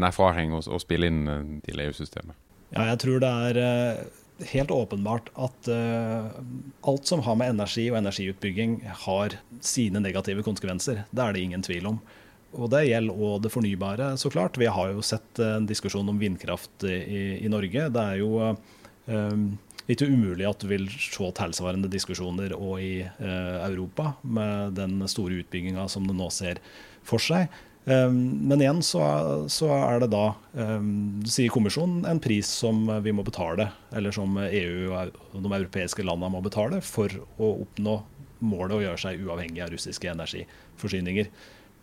en 0.00 0.08
erfaring 0.08 0.56
å, 0.56 0.64
å 0.64 0.80
spille 0.80 1.12
inn 1.12 1.24
eh, 1.28 1.46
til 1.68 1.84
EU-systemet. 1.84 2.45
Ja, 2.74 2.88
jeg 2.90 3.00
tror 3.02 3.22
det 3.22 3.32
er 3.48 3.58
eh, 3.62 4.04
helt 4.52 4.72
åpenbart 4.74 5.30
at 5.38 5.68
uh, 5.70 6.28
alt 6.90 7.08
som 7.08 7.22
har 7.24 7.38
med 7.38 7.54
energi 7.54 7.86
og 7.90 7.98
energiutbygging, 8.00 8.80
har 9.06 9.36
sine 9.64 10.02
negative 10.02 10.44
konsekvenser. 10.44 11.04
Det 11.10 11.22
er 11.22 11.36
det 11.36 11.44
ingen 11.46 11.64
tvil 11.64 11.86
om. 11.94 12.00
Og 12.56 12.70
det 12.72 12.86
gjelder 12.88 13.22
òg 13.28 13.44
det 13.44 13.52
fornybare, 13.52 14.10
så 14.20 14.30
klart. 14.32 14.58
Vi 14.60 14.68
har 14.70 14.92
jo 14.92 15.04
sett 15.04 15.40
en 15.42 15.68
diskusjon 15.68 16.08
om 16.08 16.18
vindkraft 16.20 16.86
i, 16.88 17.44
i 17.44 17.52
Norge. 17.52 17.88
Det 17.92 18.02
er 18.02 18.20
jo 18.20 18.30
um, 19.06 19.46
ikke 19.90 20.08
umulig 20.08 20.46
at 20.48 20.62
du 20.62 20.68
vil 20.70 20.86
se 20.90 21.30
tilsvarende 21.36 21.90
diskusjoner 21.92 22.54
òg 22.56 22.76
i 22.82 22.94
uh, 23.04 23.64
Europa, 23.66 24.14
med 24.22 24.76
den 24.78 25.00
store 25.10 25.42
utbygginga 25.42 25.88
som 25.92 26.08
det 26.08 26.16
nå 26.16 26.30
ser 26.34 26.62
for 27.06 27.22
seg. 27.22 27.50
Ehm, 27.86 28.48
men 28.50 28.62
igjen 28.62 28.82
så, 28.82 29.02
så, 29.52 29.70
er 29.76 30.02
det 30.02 30.10
da, 30.10 30.24
ehm, 30.58 31.22
sier 31.30 31.52
kommisjonen, 31.54 32.02
en 32.10 32.20
pris 32.22 32.48
som 32.62 32.82
vi 33.04 33.14
må 33.14 33.22
betale, 33.26 33.68
eller 33.94 34.14
som 34.14 34.34
EU 34.42 34.90
og 34.90 35.38
de 35.44 35.52
europeiske 35.60 36.06
landene 36.06 36.32
må 36.34 36.42
betale, 36.42 36.82
for 36.82 37.12
å 37.38 37.52
oppnå 37.62 38.00
målet 38.46 38.76
å 38.76 38.82
gjøre 38.82 39.02
seg 39.04 39.22
uavhengig 39.22 39.62
av 39.64 39.70
russiske 39.72 40.10
energiforsyninger. 40.10 41.30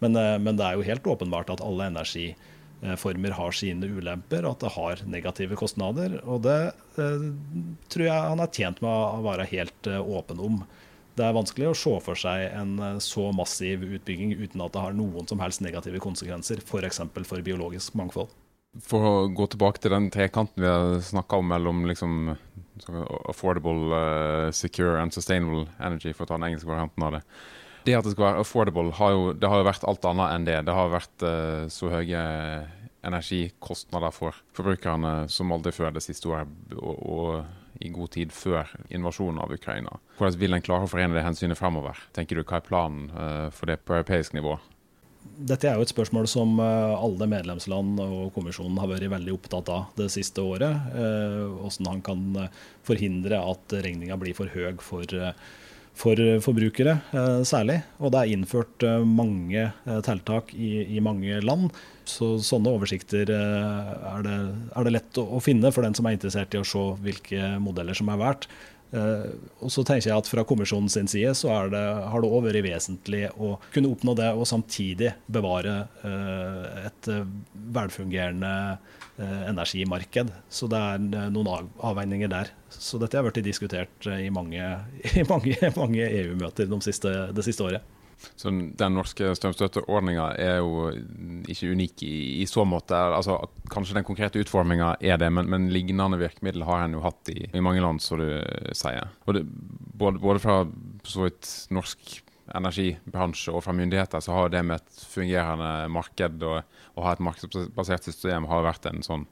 Men, 0.04 0.20
eh, 0.20 0.38
men 0.40 0.60
det 0.60 0.68
er 0.68 0.76
jo 0.76 0.88
helt 0.90 1.08
åpenbart 1.08 1.54
at 1.54 1.64
alle 1.64 1.88
energiformer 1.88 3.38
har 3.40 3.56
sine 3.56 3.88
ulemper, 3.88 4.44
og 4.44 4.58
at 4.58 4.66
det 4.66 4.74
har 4.76 5.04
negative 5.08 5.56
kostnader. 5.60 6.20
Og 6.28 6.44
det 6.44 6.74
eh, 7.00 7.30
tror 7.88 8.08
jeg 8.10 8.32
han 8.34 8.44
er 8.44 8.52
tjent 8.52 8.84
med 8.84 8.92
å 8.92 9.24
være 9.24 9.48
helt 9.56 9.88
eh, 9.88 10.02
åpen 10.04 10.44
om. 10.44 10.64
Det 11.14 11.26
er 11.26 11.36
vanskelig 11.36 11.68
å 11.70 11.76
se 11.78 11.94
for 12.02 12.18
seg 12.18 12.48
en 12.58 12.78
eh, 12.82 13.02
så 13.04 13.28
massiv 13.36 13.84
utbygging 13.86 14.34
uten 14.40 14.64
at 14.66 14.74
det 14.74 14.82
har 14.82 14.96
noen 14.98 15.28
som 15.30 15.42
helst 15.44 15.62
negative 15.62 16.02
konsekvenser, 16.02 16.64
f.eks. 16.66 17.04
For, 17.04 17.28
for 17.30 17.46
biologisk 17.46 17.98
mangfold. 18.00 18.32
For 18.82 19.06
å 19.06 19.14
gå 19.30 19.46
tilbake 19.54 19.84
til 19.84 19.94
den 19.94 20.10
trekanten 20.14 20.64
vi 20.64 20.70
har 20.70 20.98
snakka 21.06 21.38
om 21.38 21.52
mellom 21.52 21.84
liksom, 21.86 22.32
affordable, 23.30 23.92
uh, 23.94 24.48
secure 24.50 24.98
and 24.98 25.14
sustainable 25.14 25.68
energy, 25.78 26.16
for 26.16 26.26
å 26.26 26.32
ta 26.32 26.40
den 26.40 26.48
engelske 26.50 26.72
varianten 26.72 27.06
av 27.06 27.20
det. 27.20 27.22
Det 27.86 27.94
at 28.00 28.08
det 28.08 28.16
skal 28.16 28.32
være 28.32 28.42
affordable, 28.42 28.96
har 28.98 29.14
jo, 29.14 29.28
det 29.38 29.52
har 29.52 29.62
jo 29.62 29.68
vært 29.68 29.86
alt 29.86 30.08
annet 30.10 30.34
enn 30.34 30.48
det. 30.48 30.58
Det 30.66 30.78
har 30.80 30.94
vært 30.96 31.26
uh, 31.28 31.70
så 31.70 31.92
høye 31.94 32.24
energikostnader 33.04 34.16
for 34.16 34.42
forbrukerne 34.58 35.28
som 35.30 35.54
aldri 35.54 35.76
før 35.76 35.94
det 35.94 36.02
siste 36.02 36.32
året. 36.32 36.50
og, 36.80 36.98
og 36.98 37.63
i 37.82 37.90
god 37.94 38.14
tid 38.16 38.34
før 38.36 38.70
invasjonen 38.94 39.42
av 39.44 39.54
Ukraina. 39.54 39.98
Hvordan 40.18 40.40
vil 40.42 40.58
en 40.58 40.66
klare 40.66 40.88
å 40.88 40.92
forene 40.92 41.18
det 41.18 41.26
hensynet 41.26 41.60
fremover? 41.60 42.00
Tenker 42.16 42.40
du, 42.40 42.46
Hva 42.46 42.60
er 42.60 42.68
planen 42.68 43.10
uh, 43.16 43.50
for 43.54 43.72
det 43.72 43.82
på 43.84 43.98
europeisk 43.98 44.38
nivå? 44.38 44.58
Dette 45.24 45.70
er 45.70 45.80
jo 45.80 45.86
et 45.86 45.94
spørsmål 45.94 46.28
som 46.30 46.58
uh, 46.60 46.94
alle 47.00 47.28
medlemsland 47.32 48.02
og 48.04 48.34
kommisjonen 48.36 48.78
har 48.82 48.92
vært 48.92 49.10
veldig 49.16 49.36
opptatt 49.38 49.72
av 49.74 49.98
det 49.98 50.10
siste 50.14 50.44
året. 50.44 50.94
Hvordan 50.94 51.88
uh, 51.88 51.92
han 51.94 52.06
kan 52.06 52.26
forhindre 52.86 53.42
at 53.42 53.78
regninga 53.86 54.20
blir 54.22 54.38
for 54.38 54.52
høy 54.54 54.74
for 54.84 55.20
for 55.98 56.18
forbrukere 56.42 56.98
særlig. 57.46 57.80
Og 58.02 58.14
det 58.14 58.22
er 58.22 58.32
innført 58.34 58.86
mange 59.06 59.68
tiltak 60.06 60.50
i, 60.58 60.98
i 60.98 61.04
mange 61.06 61.38
land. 61.46 61.70
Så 62.08 62.36
sånne 62.44 62.72
oversikter 62.76 63.30
eh, 63.32 63.92
er 64.10 64.26
det, 64.26 64.38
er 64.76 64.86
det 64.86 64.94
lett 64.98 65.20
å, 65.22 65.26
å, 65.38 65.42
finne 65.44 65.72
for 65.74 65.86
den 65.86 65.96
som 65.96 66.08
er 66.08 66.18
interessert 66.18 66.56
i 66.56 66.60
å 66.60 66.68
se 66.68 66.84
hvilke 67.04 67.56
modeller 67.64 67.98
som 67.98 68.12
er 68.12 68.20
verdt. 68.20 68.50
Uh, 68.94 69.34
og 69.66 69.72
så 69.74 69.82
tenker 69.82 70.12
jeg 70.12 70.22
at 70.22 70.28
Fra 70.30 70.44
kommisjonen 70.46 70.92
sin 70.92 71.08
side 71.10 71.32
så 71.34 71.50
det, 71.74 71.82
har 71.82 72.22
det 72.22 72.30
òg 72.30 72.44
vært 72.46 72.62
vesentlig 72.68 73.24
å 73.42 73.56
kunne 73.74 73.90
oppnå 73.90 74.14
det 74.20 74.28
og 74.38 74.46
samtidig 74.46 75.16
bevare 75.34 75.88
uh, 76.04 76.86
et 76.86 77.10
velfungerende 77.74 78.54
uh, 78.78 79.42
energimarked. 79.50 80.30
Så 80.50 80.70
det 80.70 80.84
er 80.94 81.32
noen 81.34 81.72
avveininger 81.82 82.30
der. 82.32 82.54
Så 82.70 83.02
dette 83.02 83.18
har 83.18 83.26
vært 83.26 83.42
diskutert 83.46 84.10
i 84.28 84.30
mange, 84.34 84.70
mange, 85.32 85.74
mange 85.78 86.08
EU-møter 86.22 86.70
de 86.70 86.82
det 87.34 87.48
siste 87.50 87.70
året. 87.70 87.94
Så 88.40 88.52
Den 88.52 88.96
norske 88.98 89.32
strømstøtteordninga 89.38 90.28
er 90.40 90.60
jo 90.62 90.90
ikke 91.50 91.72
unik 91.74 92.04
i, 92.08 92.16
i 92.44 92.48
så 92.50 92.66
måte. 92.68 92.98
Altså, 92.98 93.38
kanskje 93.72 93.98
den 94.00 94.08
konkrete 94.08 94.42
utforminga 94.44 94.96
er 95.02 95.20
det, 95.22 95.30
men, 95.34 95.50
men, 95.52 95.70
lignende 95.74 96.20
virkemiddel 96.22 96.66
har 96.68 96.86
en 96.86 96.98
jo 96.98 97.04
hatt 97.06 97.34
i, 97.34 97.48
i 97.52 97.64
mange 97.64 97.84
land, 97.84 98.02
som 98.04 98.22
du 98.22 98.28
sier. 98.76 99.12
Det, 99.28 99.44
både, 99.94 100.20
både, 100.20 100.40
fra 100.44 100.62
så 101.08 101.28
vidt 101.28 101.50
norsk 101.74 102.20
energibransje 102.54 103.54
og 103.56 103.64
fra 103.66 103.74
myndigheter 103.76 104.22
så 104.24 104.36
har 104.36 104.52
det 104.52 104.64
med 104.68 104.82
et 104.82 105.06
fungerende 105.10 105.88
marked 105.94 106.44
og 106.44 106.60
å 107.00 107.06
ha 107.06 107.14
et 107.16 107.24
markedsbasert 107.24 108.10
system 108.10 108.50
har 108.52 108.66
vært 108.66 108.90
en 108.90 109.04
sånn 109.06 109.24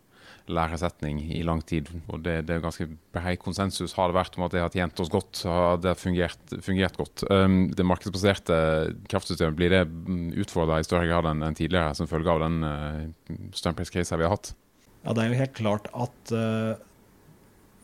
læresetning 0.51 1.21
i 1.35 1.41
lang 1.47 1.61
tid. 1.67 1.89
Og 2.07 2.21
det, 2.25 2.41
det 2.47 2.57
er 2.57 2.63
ganske 2.63 2.87
brei 3.15 3.35
konsensus 3.39 3.95
har 3.97 4.11
det 4.11 4.17
vært 4.19 4.37
om 4.37 4.45
at 4.47 4.55
det 4.55 4.63
har 4.63 4.73
tjent 4.73 5.01
oss 5.03 5.11
godt. 5.11 5.43
har 5.47 5.81
det 5.83 5.95
fungert, 5.99 6.55
fungert 6.65 6.99
godt. 6.99 7.25
Um, 7.29 7.71
det 7.75 7.87
markedsbaserte 7.87 8.59
kraftsystemet, 9.11 9.57
blir 9.59 9.75
det 9.75 9.83
utfordra 10.43 10.79
i 10.81 10.87
større 10.87 11.09
grad 11.09 11.29
enn 11.31 11.57
tidligere 11.57 11.95
som 11.97 12.09
følge 12.09 12.31
av 12.33 12.43
den 12.45 12.61
uh, 12.65 13.35
strømpriskrisa 13.57 14.19
vi 14.19 14.27
har 14.27 14.35
hatt? 14.35 14.53
Ja, 15.01 15.13
Det 15.13 15.23
er 15.23 15.31
jo 15.31 15.41
helt 15.41 15.57
klart 15.57 15.91
at 15.97 16.33
uh, 16.35 16.79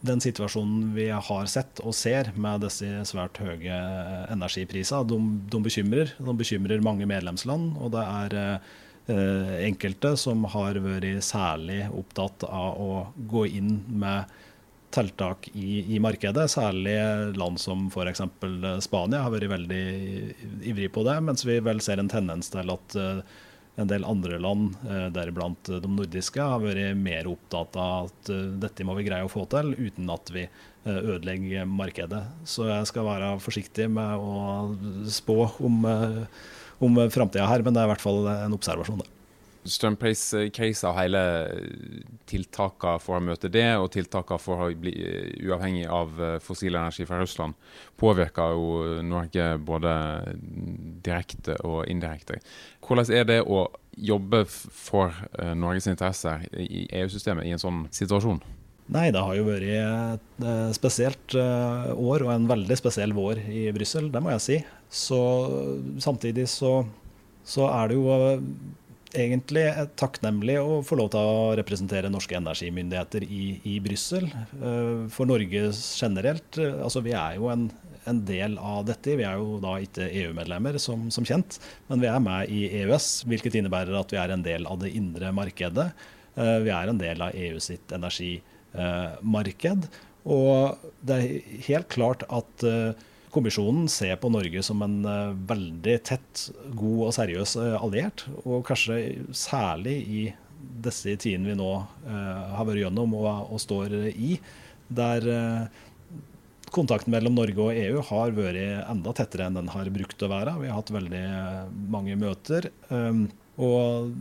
den 0.06 0.22
situasjonen 0.22 0.92
vi 0.96 1.08
har 1.10 1.48
sett 1.50 1.82
og 1.82 1.96
ser 1.98 2.30
med 2.38 2.62
disse 2.66 2.90
svært 3.10 3.40
høye 3.42 3.78
energiprisene, 4.34 5.06
de, 5.10 5.18
de 5.50 5.62
bekymrer. 5.64 6.14
De 6.20 6.36
bekymrer 6.38 6.84
mange 6.86 7.08
medlemsland. 7.10 7.74
Og 7.82 7.94
det 7.96 8.04
er 8.04 8.36
eh, 8.38 8.76
enkelte 9.08 10.14
som 10.20 10.42
har 10.52 10.80
vært 10.84 11.24
særlig 11.24 11.86
opptatt 11.96 12.44
av 12.44 12.82
å 12.82 12.90
gå 13.32 13.46
inn 13.60 13.78
med 13.88 14.28
tiltak 14.92 15.48
i, 15.54 15.96
i 15.96 16.00
markedet. 16.04 16.48
Særlig 16.52 16.96
land 17.38 17.60
som 17.62 17.88
f.eks. 17.92 18.24
Spania 18.84 19.24
har 19.24 19.34
vært 19.34 19.52
veldig 19.52 19.84
ivrig 20.68 20.92
på 20.96 21.06
det, 21.08 21.20
mens 21.24 21.46
vi 21.48 21.60
vel 21.64 21.80
ser 21.84 22.02
en 22.04 22.12
tendens 22.12 22.52
til 22.52 22.72
at 22.74 22.98
eh, 23.00 23.22
en 23.78 23.90
del 23.90 24.06
andre 24.10 24.40
land, 24.42 24.76
eh, 24.90 25.08
deriblant 25.14 25.70
de 25.70 25.90
nordiske, 25.92 26.42
har 26.42 26.64
vært 26.64 26.98
mer 26.98 27.30
opptatt 27.30 27.78
av 27.78 28.08
at 28.10 28.32
eh, 28.34 28.48
dette 28.64 28.86
må 28.88 28.96
vi 28.98 29.06
greie 29.06 29.26
å 29.26 29.32
få 29.32 29.46
til 29.52 29.76
uten 29.78 30.10
at 30.10 30.32
vi 30.34 30.48
eh, 30.48 30.98
ødelegger 30.98 31.68
markedet. 31.70 32.24
Så 32.50 32.66
jeg 32.72 32.90
skal 32.90 33.06
være 33.06 33.36
forsiktig 33.44 33.86
med 33.94 34.18
å 34.18 34.74
spå 35.14 35.44
om, 35.68 35.86
om 36.84 37.00
framtida 37.14 37.48
her, 37.50 37.64
men 37.66 37.76
det 37.76 37.84
er 37.84 37.90
i 37.90 37.94
hvert 37.96 38.04
fall 38.04 38.28
en 38.32 38.58
observasjon. 38.58 39.04
det 39.04 39.14
strømpriskrisa 39.68 40.92
og 40.92 40.98
hele 40.98 41.22
tiltakene 42.30 43.02
for 43.04 43.18
å 43.18 43.24
møte 43.24 43.50
det, 43.52 43.68
og 43.80 43.92
tiltakene 43.94 44.42
for 44.42 44.68
å 44.68 44.70
bli 44.80 44.94
uavhengig 45.48 45.86
av 45.92 46.22
eh, 46.22 46.38
fossil 46.44 46.78
energi 46.78 47.08
fra 47.08 47.20
Russland, 47.22 47.58
påvirker 48.00 48.56
jo 48.56 49.02
Norge 49.06 49.50
både 49.68 49.94
direkte 51.06 51.58
og 51.68 51.86
indirekte. 51.92 52.42
Hvordan 52.86 53.12
er 53.14 53.28
det 53.30 53.42
å 53.44 53.68
jobbe 53.98 54.44
for 54.48 55.16
eh, 55.40 55.54
Norges 55.58 55.90
interesser 55.92 56.46
i 56.54 56.86
EU-systemet 57.02 57.48
i 57.48 57.56
en 57.56 57.64
sånn 57.64 57.86
situasjon? 57.96 58.42
Nei, 58.94 59.10
det 59.12 59.20
har 59.20 59.36
jo 59.36 59.48
vært 59.50 59.68
et 59.68 60.44
eh, 60.48 60.70
spesielt 60.78 61.36
år 61.36 62.24
og 62.24 62.32
en 62.32 62.48
veldig 62.48 62.78
spesiell 62.80 63.16
vår 63.18 63.44
i 63.52 63.68
Brussel, 63.76 64.08
det 64.14 64.22
må 64.24 64.32
jeg 64.38 64.46
si. 64.46 64.58
Så 64.88 65.20
samtidig 66.04 66.48
så, 66.52 66.80
så 67.44 67.68
er 67.68 67.92
det 67.92 67.98
jo 68.00 68.08
egentlig 69.16 69.66
takknemlig 70.00 70.58
å 70.60 70.80
få 70.86 70.98
lov 71.00 71.12
til 71.14 71.24
å 71.24 71.52
representere 71.58 72.12
norske 72.12 72.38
energimyndigheter 72.38 73.24
i, 73.24 73.60
i 73.68 73.78
Brussel. 73.84 74.28
Eh, 74.28 75.08
for 75.14 75.30
Norge 75.30 75.70
generelt, 75.74 76.60
eh, 76.60 76.76
altså 76.84 77.04
vi 77.06 77.14
er 77.18 77.38
jo 77.38 77.50
en, 77.54 77.68
en, 78.10 78.22
del 78.28 78.58
av 78.60 78.86
dette. 78.90 79.18
Vi 79.20 79.26
er 79.28 79.40
jo 79.40 79.62
da 79.64 79.78
ikke 79.84 80.10
EU-medlemmer, 80.10 80.80
som, 80.82 81.08
som, 81.14 81.28
kjent, 81.28 81.60
men 81.92 82.04
vi 82.04 82.12
er 82.12 82.22
med 82.24 82.54
i 82.54 82.68
EØS, 82.82 83.10
hvilket 83.30 83.60
innebærer 83.60 83.98
at 84.00 84.14
vi 84.14 84.22
er 84.22 84.36
en 84.36 84.46
del 84.46 84.68
av 84.70 84.82
det 84.84 84.94
indre 84.98 85.34
markedet. 85.36 85.90
Eh, 86.36 86.58
vi 86.66 86.74
er 86.76 86.92
en 86.92 87.02
del 87.02 87.24
av 87.24 87.36
EU 87.48 87.64
sitt 87.64 87.96
energimarked. 87.96 88.54
Og 90.28 90.90
det 91.08 91.18
er 91.18 91.60
helt 91.70 91.88
klart 91.94 92.26
at 92.28 92.66
Kommisjonen 93.34 93.90
ser 93.92 94.16
på 94.22 94.32
Norge 94.32 94.62
som 94.66 94.82
en 94.86 95.02
uh, 95.06 95.36
veldig 95.50 95.98
tett, 96.08 96.48
god 96.80 97.02
og 97.10 97.16
seriøs 97.18 97.58
alliert. 97.78 98.24
Og 98.46 98.64
kanskje 98.68 99.28
særlig 99.36 99.98
i 100.08 100.22
disse 100.58 101.14
tidene 101.22 101.52
vi 101.52 101.58
nå 101.60 101.72
har 102.08 102.66
vært 102.66 102.82
gjennom 102.82 103.14
og, 103.20 103.28
og, 103.46 103.60
står 103.62 103.94
i, 104.10 104.40
der 104.90 105.28
kontakten 106.74 107.14
mellom 107.14 107.38
Norge 107.38 107.62
og 107.62 107.78
EU 107.78 108.02
har 108.10 108.34
vært 108.36 108.90
enda 108.90 109.14
tettere 109.16 109.48
enn 109.48 109.60
den 109.60 109.70
har 109.72 109.92
brukt 109.94 110.26
å 110.26 110.32
være. 110.32 110.56
Vi 110.64 110.72
har 110.72 110.80
hatt 110.80 110.94
veldig 110.96 111.24
mange 111.94 112.18
møter. 112.20 112.72
Og 112.90 114.12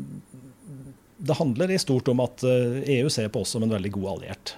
det 1.27 1.39
handler 1.39 1.75
i 1.75 1.79
stort 1.83 2.09
om 2.13 2.23
at 2.25 2.45
EU 2.47 3.11
ser 3.13 3.29
på 3.33 3.43
oss 3.45 3.55
som 3.57 3.67
en 3.67 3.75
veldig 3.75 3.93
god 3.99 4.09
alliert 4.17 4.57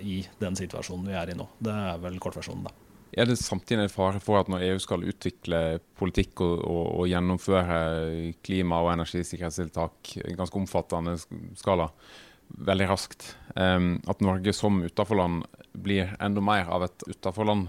i 0.00 0.22
den 0.40 0.56
situasjonen 0.56 1.10
vi 1.10 1.16
er 1.18 1.32
i 1.32 1.34
nå. 1.36 1.44
Det 1.60 1.72
er 1.74 1.98
vel 2.00 2.16
kortversjonen, 2.22 2.68
da. 2.68 2.72
Er 3.18 3.26
det 3.26 3.38
samtidig 3.40 3.86
en 3.86 3.92
fare 3.92 4.20
for 4.20 4.38
at 4.40 4.50
når 4.52 4.66
EU 4.66 4.78
skal 4.82 5.04
utvikle 5.08 5.80
politikk 5.98 6.42
og, 6.44 6.56
og, 6.60 6.82
og 7.00 7.08
gjennomføre 7.08 7.78
klima- 8.44 8.82
og 8.84 8.92
energisikkerhetstiltak 8.94 10.12
i 10.22 10.36
ganske 10.38 10.60
omfattende 10.60 11.16
skala 11.58 11.88
veldig 12.48 12.88
raskt, 12.88 13.30
um, 13.56 13.96
at 14.08 14.22
Norge 14.24 14.52
som 14.56 14.82
utenforland 14.84 15.44
blir 15.78 16.14
enda 16.20 16.42
mer 16.44 16.68
av 16.72 16.86
et 16.86 17.04
utenforland, 17.06 17.68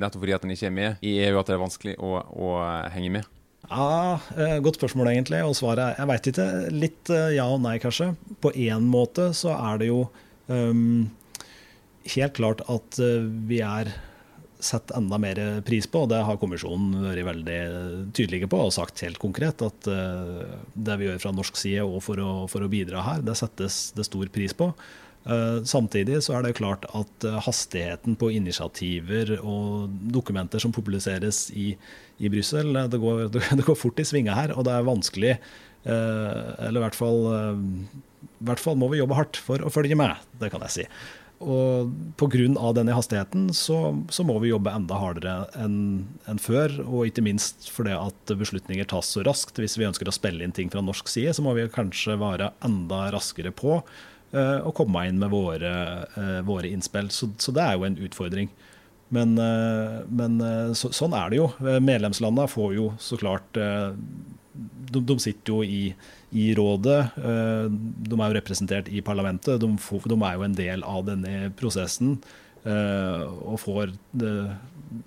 nettopp 0.00 0.24
fordi 0.24 0.36
at 0.36 0.46
en 0.46 0.54
ikke 0.54 0.68
er 0.70 0.74
med 0.74 1.04
i 1.06 1.18
EU, 1.26 1.36
at 1.38 1.50
det 1.50 1.54
er 1.54 1.62
vanskelig 1.62 1.96
å, 2.02 2.16
å 2.18 2.54
henge 2.94 3.12
med? 3.18 3.28
Ja, 3.70 4.20
eh, 4.36 4.58
Godt 4.64 4.78
spørsmål, 4.80 5.12
egentlig. 5.12 5.42
Og 5.44 5.56
svaret 5.56 5.84
er 5.84 6.00
jeg 6.00 6.10
veit 6.10 6.30
ikke. 6.32 6.48
Litt 6.74 7.12
eh, 7.12 7.34
ja 7.38 7.46
og 7.50 7.62
nei, 7.64 7.76
kanskje. 7.82 8.12
På 8.44 8.52
én 8.52 8.88
måte 8.90 9.30
så 9.36 9.54
er 9.56 9.80
det 9.80 9.90
jo 9.90 10.06
um, 10.48 11.06
helt 12.14 12.36
klart 12.36 12.64
at 12.68 12.98
vi 13.48 13.62
er 13.64 13.94
sett 14.64 14.92
enda 14.96 15.18
mer 15.20 15.40
pris 15.64 15.86
på. 15.88 16.04
og 16.04 16.12
Det 16.12 16.22
har 16.24 16.40
kommisjonen 16.40 17.04
vært 17.04 17.28
veldig 17.28 17.60
tydelige 18.16 18.48
på 18.52 18.60
og 18.64 18.72
sagt 18.72 19.02
helt 19.04 19.20
konkret 19.20 19.60
at 19.64 19.88
det 19.88 20.96
vi 21.00 21.08
gjør 21.10 21.20
fra 21.20 21.32
norsk 21.36 21.58
side 21.60 21.84
og 21.84 21.98
for 22.04 22.20
å, 22.20 22.30
for 22.48 22.64
å 22.64 22.70
bidra 22.72 23.02
her, 23.04 23.24
det 23.24 23.36
settes 23.36 23.90
det 23.96 24.06
stor 24.08 24.30
pris 24.32 24.56
på. 24.56 24.70
Uh, 25.24 25.64
samtidig 25.64 26.18
så 26.26 26.34
er 26.36 26.44
det 26.44 26.56
klart 26.58 26.84
at 26.92 27.24
uh, 27.24 27.38
hastigheten 27.46 28.16
på 28.20 28.28
initiativer 28.34 29.38
og 29.38 29.94
dokumenter 30.12 30.60
som 30.60 30.74
publiseres 30.74 31.46
i, 31.56 31.70
i 32.20 32.28
Brussel, 32.32 32.76
det, 32.92 33.00
det, 33.58 33.64
går 33.64 33.78
fort 33.80 34.02
i 34.02 34.08
svinga 34.08 34.36
her. 34.36 34.52
Og 34.56 34.68
det 34.68 34.76
er 34.76 34.88
vanskelig, 34.88 35.36
eller 35.84 36.80
i 36.80 36.82
hvert 36.86 36.96
fall, 36.96 37.26
i 38.24 38.46
hvert 38.48 38.60
fall 38.62 38.78
må 38.80 38.86
vi 38.88 39.02
jobbe 39.02 39.18
hardt 39.18 39.36
for 39.36 39.60
å 39.60 39.72
følge 39.72 39.98
med, 40.00 40.16
det 40.40 40.48
kan 40.52 40.64
jeg 40.64 40.72
si. 40.72 40.86
Og 41.44 41.90
pga. 42.16 42.70
denne 42.72 42.94
hastigheten 42.94 43.48
så, 43.52 43.92
så, 44.08 44.24
må 44.24 44.38
vi 44.40 44.52
jobbe 44.52 44.72
enda 44.72 44.96
hardere 44.96 45.34
enn 45.60 46.06
en 46.30 46.40
før. 46.40 46.78
Og 46.86 47.10
ikke 47.10 47.24
minst 47.26 47.68
fordi 47.74 47.92
at 47.96 48.34
beslutninger 48.38 48.88
tas 48.88 49.10
så 49.12 49.24
raskt. 49.26 49.58
Hvis 49.58 49.76
vi 49.76 49.88
ønsker 49.88 50.08
å 50.08 50.14
spille 50.14 50.44
inn 50.44 50.54
ting 50.56 50.72
fra 50.72 50.84
norsk 50.84 51.10
side, 51.10 51.34
så 51.36 51.44
må 51.44 51.56
vi 51.58 51.68
kanskje 51.68 52.16
være 52.20 52.52
enda 52.64 53.08
raskere 53.14 53.52
på 53.52 53.82
og 54.34 54.72
komme 54.74 55.04
inn 55.08 55.20
med 55.20 55.30
våre, 55.30 55.72
uh, 56.16 56.40
våre 56.46 56.70
innspill. 56.72 57.10
Så, 57.14 57.28
så, 57.38 57.54
det 57.54 57.62
er 57.62 57.76
jo 57.78 57.86
en 57.86 57.98
utfordring. 58.02 58.48
Men, 59.14 59.36
uh, 59.38 60.02
men 60.10 60.40
så, 60.74 60.90
sånn 60.96 61.14
er 61.14 61.30
det 61.30 61.38
jo. 61.38 61.48
Medlemslandene 61.62 62.50
får 62.50 62.74
jo 62.74 62.88
så 62.98 63.20
klart 63.20 63.46
de, 63.54 64.98
de 64.98 65.18
sitter 65.22 65.54
jo 65.54 65.62
i 65.62 65.94
i 66.34 66.54
rådet. 66.54 67.00
Eh, 67.16 67.66
de 68.08 68.16
er 68.18 68.24
jo 68.26 68.36
representert 68.38 68.90
i 68.90 69.02
parlamentet. 69.06 69.60
De, 69.62 69.68
får, 69.78 70.08
de 70.10 70.18
er 70.18 70.34
jo 70.34 70.46
en 70.48 70.58
del 70.58 70.82
av 70.86 71.06
denne 71.06 71.52
prosessen. 71.58 72.16
Eh, 72.64 73.22
og 73.22 73.60
får 73.62 73.94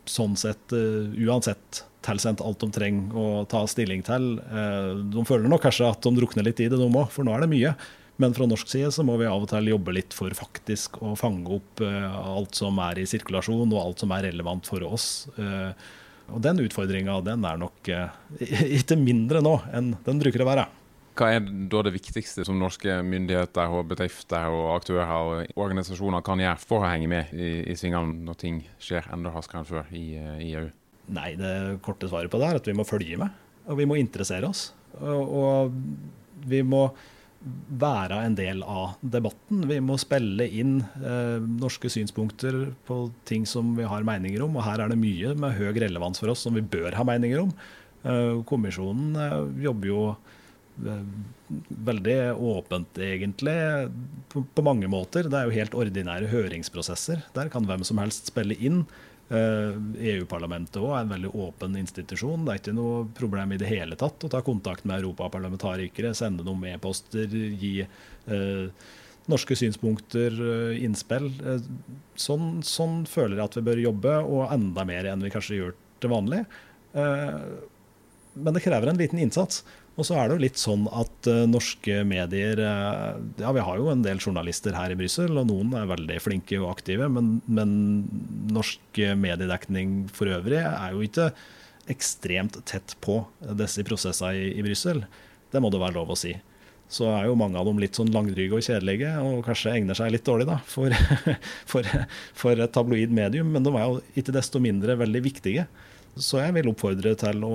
sånn 0.07 0.37
sett 0.39 0.75
eh, 0.75 1.11
uansett 1.27 1.83
tilsendt 2.07 2.43
alt 2.45 2.63
de 2.63 2.71
trenger 2.71 3.19
å 3.19 3.43
ta 3.51 3.65
stilling 3.67 4.05
til. 4.07 4.37
De 5.11 5.23
føler 5.27 5.51
nok 5.51 5.65
kanskje 5.65 5.89
at 5.89 6.05
de 6.05 6.13
drukner 6.15 6.45
litt 6.47 6.61
i 6.63 6.69
det, 6.71 6.77
de 6.79 6.87
òg, 6.87 7.09
for 7.11 7.27
nå 7.27 7.33
er 7.35 7.43
det 7.43 7.49
mye. 7.51 7.73
Men 8.17 8.33
fra 8.33 8.47
norsk 8.49 8.69
side 8.71 8.89
så 8.93 9.05
må 9.05 9.17
vi 9.21 9.27
av 9.29 9.43
og 9.45 9.49
til 9.51 9.69
jobbe 9.69 9.93
litt 9.93 10.15
for 10.17 10.33
faktisk 10.33 10.97
å 11.05 11.13
fange 11.19 11.51
opp 11.59 11.83
alt 11.85 12.57
som 12.57 12.79
er 12.81 13.03
i 13.03 13.05
sirkulasjon, 13.09 13.69
og 13.69 13.81
alt 13.83 14.01
som 14.01 14.13
er 14.15 14.25
relevant 14.31 14.65
for 14.65 14.81
oss. 14.87 15.27
Og 16.27 16.41
den 16.41 16.63
utfordringa 16.63 17.19
den 17.21 17.45
er 17.45 17.61
nok 17.61 17.91
ikke 18.79 18.97
mindre 18.97 19.43
nå 19.45 19.53
enn 19.69 19.93
den 20.07 20.23
bruker 20.23 20.43
å 20.43 20.49
være. 20.49 20.65
Hva 21.17 21.31
er 21.33 21.45
da 21.71 21.81
det 21.87 21.95
viktigste 21.95 22.43
som 22.45 22.59
norske 22.61 22.99
myndigheter 23.01 23.73
og 23.73 23.87
bedrifter 23.89 24.51
og 24.53 24.67
aktører 24.75 25.13
og 25.15 25.57
organisasjoner 25.57 26.21
kan 26.25 26.41
gjøre 26.43 26.61
for 26.61 26.85
å 26.85 26.91
henge 26.91 27.09
med 27.09 27.31
i, 27.33 27.49
i 27.71 27.77
svingene 27.79 28.21
når 28.27 28.37
ting 28.43 28.59
skjer 28.81 29.07
enda 29.15 29.31
raskere 29.33 29.63
enn 29.63 29.69
før 29.69 29.89
i, 29.97 30.05
i, 30.13 30.51
EU? 30.51 30.67
Nei, 31.17 31.31
Det 31.39 31.79
korte 31.85 32.09
svaret 32.11 32.29
på 32.29 32.41
det 32.41 32.51
er 32.51 32.59
at 32.59 32.69
vi 32.69 32.75
må 32.77 32.85
følge 32.85 33.17
med. 33.17 33.33
Og 33.65 33.79
vi 33.79 33.87
må 33.89 33.97
interessere 33.97 34.49
oss. 34.49 34.67
Og, 34.99 35.33
og 35.41 36.45
vi 36.47 36.61
må 36.61 36.83
være 37.79 38.17
en 38.25 38.35
del 38.37 38.63
av 38.65 38.97
debatten. 39.01 39.63
Vi 39.69 39.77
må 39.83 39.97
spille 40.01 40.47
inn 40.59 40.79
eh, 40.99 41.37
norske 41.37 41.89
synspunkter 41.91 42.57
på 42.87 42.99
ting 43.29 43.45
som 43.49 43.75
vi 43.77 43.85
har 43.87 44.05
meninger 44.07 44.43
om. 44.45 44.57
Og 44.57 44.65
her 44.65 44.83
er 44.83 44.91
det 44.91 44.99
mye 44.99 45.35
med 45.39 45.57
høy 45.59 45.69
relevans 45.77 46.21
for 46.21 46.33
oss 46.33 46.45
som 46.47 46.57
vi 46.57 46.65
bør 46.65 46.97
ha 46.97 47.05
meninger 47.07 47.43
om. 47.45 47.53
Eh, 48.03 48.33
kommisjonen 48.49 49.13
eh, 49.21 49.37
jobber 49.67 49.93
jo 49.93 50.01
veldig 50.77 52.17
åpent, 52.37 52.99
egentlig, 53.01 53.55
på, 54.29 54.43
på, 54.53 54.61
mange 54.61 54.85
måter. 54.91 55.25
Det 55.25 55.39
er 55.39 55.47
jo 55.47 55.55
helt 55.55 55.77
ordinære 55.79 56.29
høringsprosesser. 56.29 57.23
Der 57.33 57.49
kan 57.49 57.65
hvem 57.65 57.85
som 57.87 57.97
helst 58.01 58.29
spille 58.29 58.57
inn. 58.61 58.83
Uh, 59.27 59.75
EU-parlamentet 59.99 60.77
òg 60.79 60.93
er 60.93 61.01
en 61.03 61.09
veldig 61.11 61.33
åpen 61.35 61.73
institusjon. 61.75 62.45
Det 62.45 62.53
er 62.53 62.61
ikke 62.61 62.75
noe 62.77 63.01
problem 63.17 63.51
i 63.51 63.59
det 63.59 63.67
hele 63.67 63.97
tatt 63.99 64.23
å 64.23 64.29
ta 64.31 64.39
kontakt 64.45 64.85
med 64.87 65.01
europaparlamentarikere, 65.01 66.13
sende 66.15 66.45
noen 66.47 66.63
e-poster, 66.69 67.27
gi 67.59 67.73
eh, 67.83 68.85
norske 69.27 69.57
synspunkter, 69.59 70.37
uh, 70.39 70.79
innspill. 70.79 71.27
Sånn, 72.15 72.61
sånn, 72.63 73.01
føler 73.11 73.35
jeg 73.35 73.49
at 73.49 73.57
vi 73.59 73.65
bør 73.67 73.83
jobbe, 73.83 74.13
og 74.23 74.53
enda 74.55 74.87
mer 74.87 75.11
enn 75.11 75.25
vi 75.25 75.33
kanskje 75.33 75.59
gjør 75.59 75.75
til 75.99 76.13
vanlig. 76.13 76.45
men 78.37 78.53
det 78.53 78.61
krever 78.63 78.87
en 78.87 78.99
liten 79.01 79.19
innsats. 79.19 79.63
Og 79.97 80.05
så 80.05 80.13
er 80.13 80.27
det 80.27 80.37
jo 80.37 80.43
litt 80.43 80.59
sånn 80.61 80.85
at 80.93 81.29
uh, 81.29 81.43
norske 81.49 82.03
medier 82.05 82.59
uh, 82.61 83.17
Ja, 83.41 83.51
vi 83.55 83.63
har 83.65 83.79
jo 83.81 83.89
en 83.89 84.03
del 84.05 84.21
journalister 84.21 84.75
her 84.77 84.93
i 84.93 84.97
Brussel, 84.99 85.33
og 85.33 85.47
noen 85.49 85.73
er 85.77 85.89
veldig 85.89 86.19
flinke 86.21 86.59
og 86.61 86.69
aktive, 86.75 87.09
men, 87.09 87.39
men 87.49 87.71
norsk 88.53 89.01
mediedekning 89.17 90.03
for 90.13 90.29
øvrig 90.37 90.61
er 90.61 90.93
jo 90.93 91.01
ikke 91.05 91.31
ekstremt 91.89 92.59
tett 92.67 92.93
på 93.01 93.21
disse 93.57 93.83
prosessene 93.87 94.35
i, 94.37 94.51
i 94.59 94.65
Brussel. 94.65 95.01
Det 95.51 95.63
må 95.63 95.71
det 95.73 95.81
være 95.81 95.97
lov 95.97 96.13
å 96.13 96.19
si. 96.19 96.35
Så 96.91 97.07
er 97.11 97.27
jo 97.27 97.35
mange 97.39 97.59
av 97.59 97.67
dem 97.67 97.79
litt 97.81 97.97
sånn 97.99 98.13
langdryge 98.13 98.55
og 98.55 98.63
kjedelige, 98.63 99.11
og 99.19 99.43
kanskje 99.47 99.73
egner 99.75 99.97
seg 99.97 100.13
litt 100.13 100.25
dårlig 100.27 100.47
da, 100.47 100.61
for, 100.67 100.93
for, 101.71 101.89
for 102.37 102.63
et 102.63 102.73
tabloid 102.75 103.11
medium, 103.15 103.49
men 103.51 103.65
de 103.65 103.73
er 103.75 103.87
jo 103.89 104.01
ikke 104.19 104.35
desto 104.35 104.61
mindre 104.63 104.95
veldig 104.99 105.23
viktige. 105.25 105.67
Så 106.17 106.39
jeg 106.41 106.53
vil 106.55 106.69
oppfordre 106.71 107.13
til 107.19 107.43
å 107.45 107.53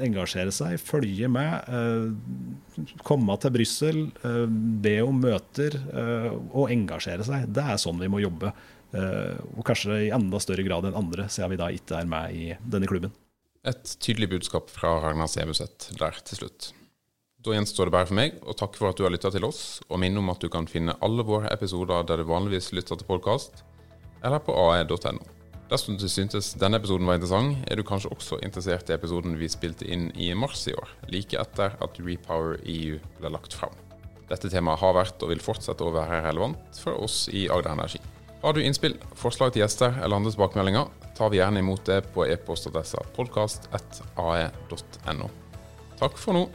engasjere 0.00 0.52
seg, 0.54 0.78
følge 0.80 1.28
med, 1.28 1.68
eh, 1.68 2.86
komme 3.04 3.36
til 3.42 3.54
Brussel, 3.56 4.00
eh, 4.24 4.46
be 4.48 5.00
om 5.04 5.20
møter 5.20 5.76
eh, 5.76 6.30
og 6.52 6.70
engasjere 6.70 7.26
seg. 7.26 7.48
Det 7.52 7.64
er 7.64 7.80
sånn 7.80 8.00
vi 8.00 8.08
må 8.08 8.22
jobbe. 8.22 8.52
Og 8.90 9.62
kanskje 9.62 10.08
i 10.08 10.10
enda 10.10 10.40
større 10.42 10.64
grad 10.66 10.88
enn 10.88 10.96
andre, 10.98 11.28
siden 11.30 11.52
vi 11.52 11.58
da 11.60 11.68
ikke 11.70 12.00
er 12.00 12.08
med 12.10 12.34
i 12.34 12.48
denne 12.58 12.88
klubben. 12.90 13.12
Et 13.62 13.92
tydelig 14.02 14.32
budskap 14.32 14.66
fra 14.72 14.96
Ragnar 14.98 15.30
Sebuseth 15.30 15.92
der 16.00 16.18
til 16.26 16.40
slutt. 16.40 16.72
Da 17.40 17.54
gjenstår 17.54 17.86
det 17.86 17.94
bare 17.94 18.08
for 18.08 18.18
meg 18.18 18.40
å 18.42 18.52
takke 18.52 18.80
for 18.80 18.90
at 18.90 18.98
du 18.98 19.06
har 19.06 19.14
lytta 19.14 19.30
til 19.30 19.46
oss, 19.46 19.80
og 19.86 20.02
minne 20.02 20.18
om 20.18 20.32
at 20.32 20.42
du 20.42 20.50
kan 20.52 20.66
finne 20.66 20.98
alle 21.00 21.22
våre 21.22 21.48
episoder 21.54 22.02
der 22.08 22.20
du 22.20 22.28
vanligvis 22.28 22.72
lytter 22.74 22.98
til 22.98 23.08
podkast, 23.08 23.62
eller 24.26 24.42
på 24.42 24.58
ae.no. 24.58 25.39
Dersom 25.70 25.94
du 25.94 26.08
syntes 26.10 26.48
denne 26.58 26.80
episoden 26.80 27.06
var 27.06 27.14
interessant, 27.14 27.60
er 27.70 27.78
du 27.78 27.84
kanskje 27.86 28.10
også 28.10 28.40
interessert 28.42 28.88
i 28.90 28.94
episoden 28.96 29.36
vi 29.38 29.46
spilte 29.52 29.86
inn 29.86 30.08
i 30.18 30.32
mars 30.34 30.64
i 30.66 30.74
år, 30.74 30.88
like 31.14 31.38
etter 31.38 31.76
at 31.78 32.00
Repower 32.02 32.58
EU 32.66 32.98
ble 33.20 33.30
lagt 33.30 33.54
fram. 33.54 33.70
Dette 34.26 34.50
temaet 34.50 34.82
har 34.82 34.98
vært 34.98 35.22
og 35.22 35.30
vil 35.30 35.38
fortsette 35.42 35.84
å 35.86 35.94
være 35.94 36.24
relevant 36.26 36.58
for 36.82 36.98
oss 37.06 37.30
i 37.30 37.46
Agder 37.46 37.70
Energi. 37.76 38.02
Har 38.42 38.52
du 38.56 38.60
innspill, 38.64 38.96
forslag 39.14 39.52
til 39.54 39.62
gjester 39.62 39.94
eller 40.00 40.16
andre 40.18 40.32
tilbakemeldinger, 40.34 40.86
tar 41.14 41.30
vi 41.30 41.38
gjerne 41.38 41.62
imot 41.62 41.86
det 41.86 42.02
på 42.16 42.26
e-postadressa 42.26 42.98
podkast.ae.no. 43.14 45.26
Takk 46.00 46.14
for 46.18 46.32
nå. 46.34 46.48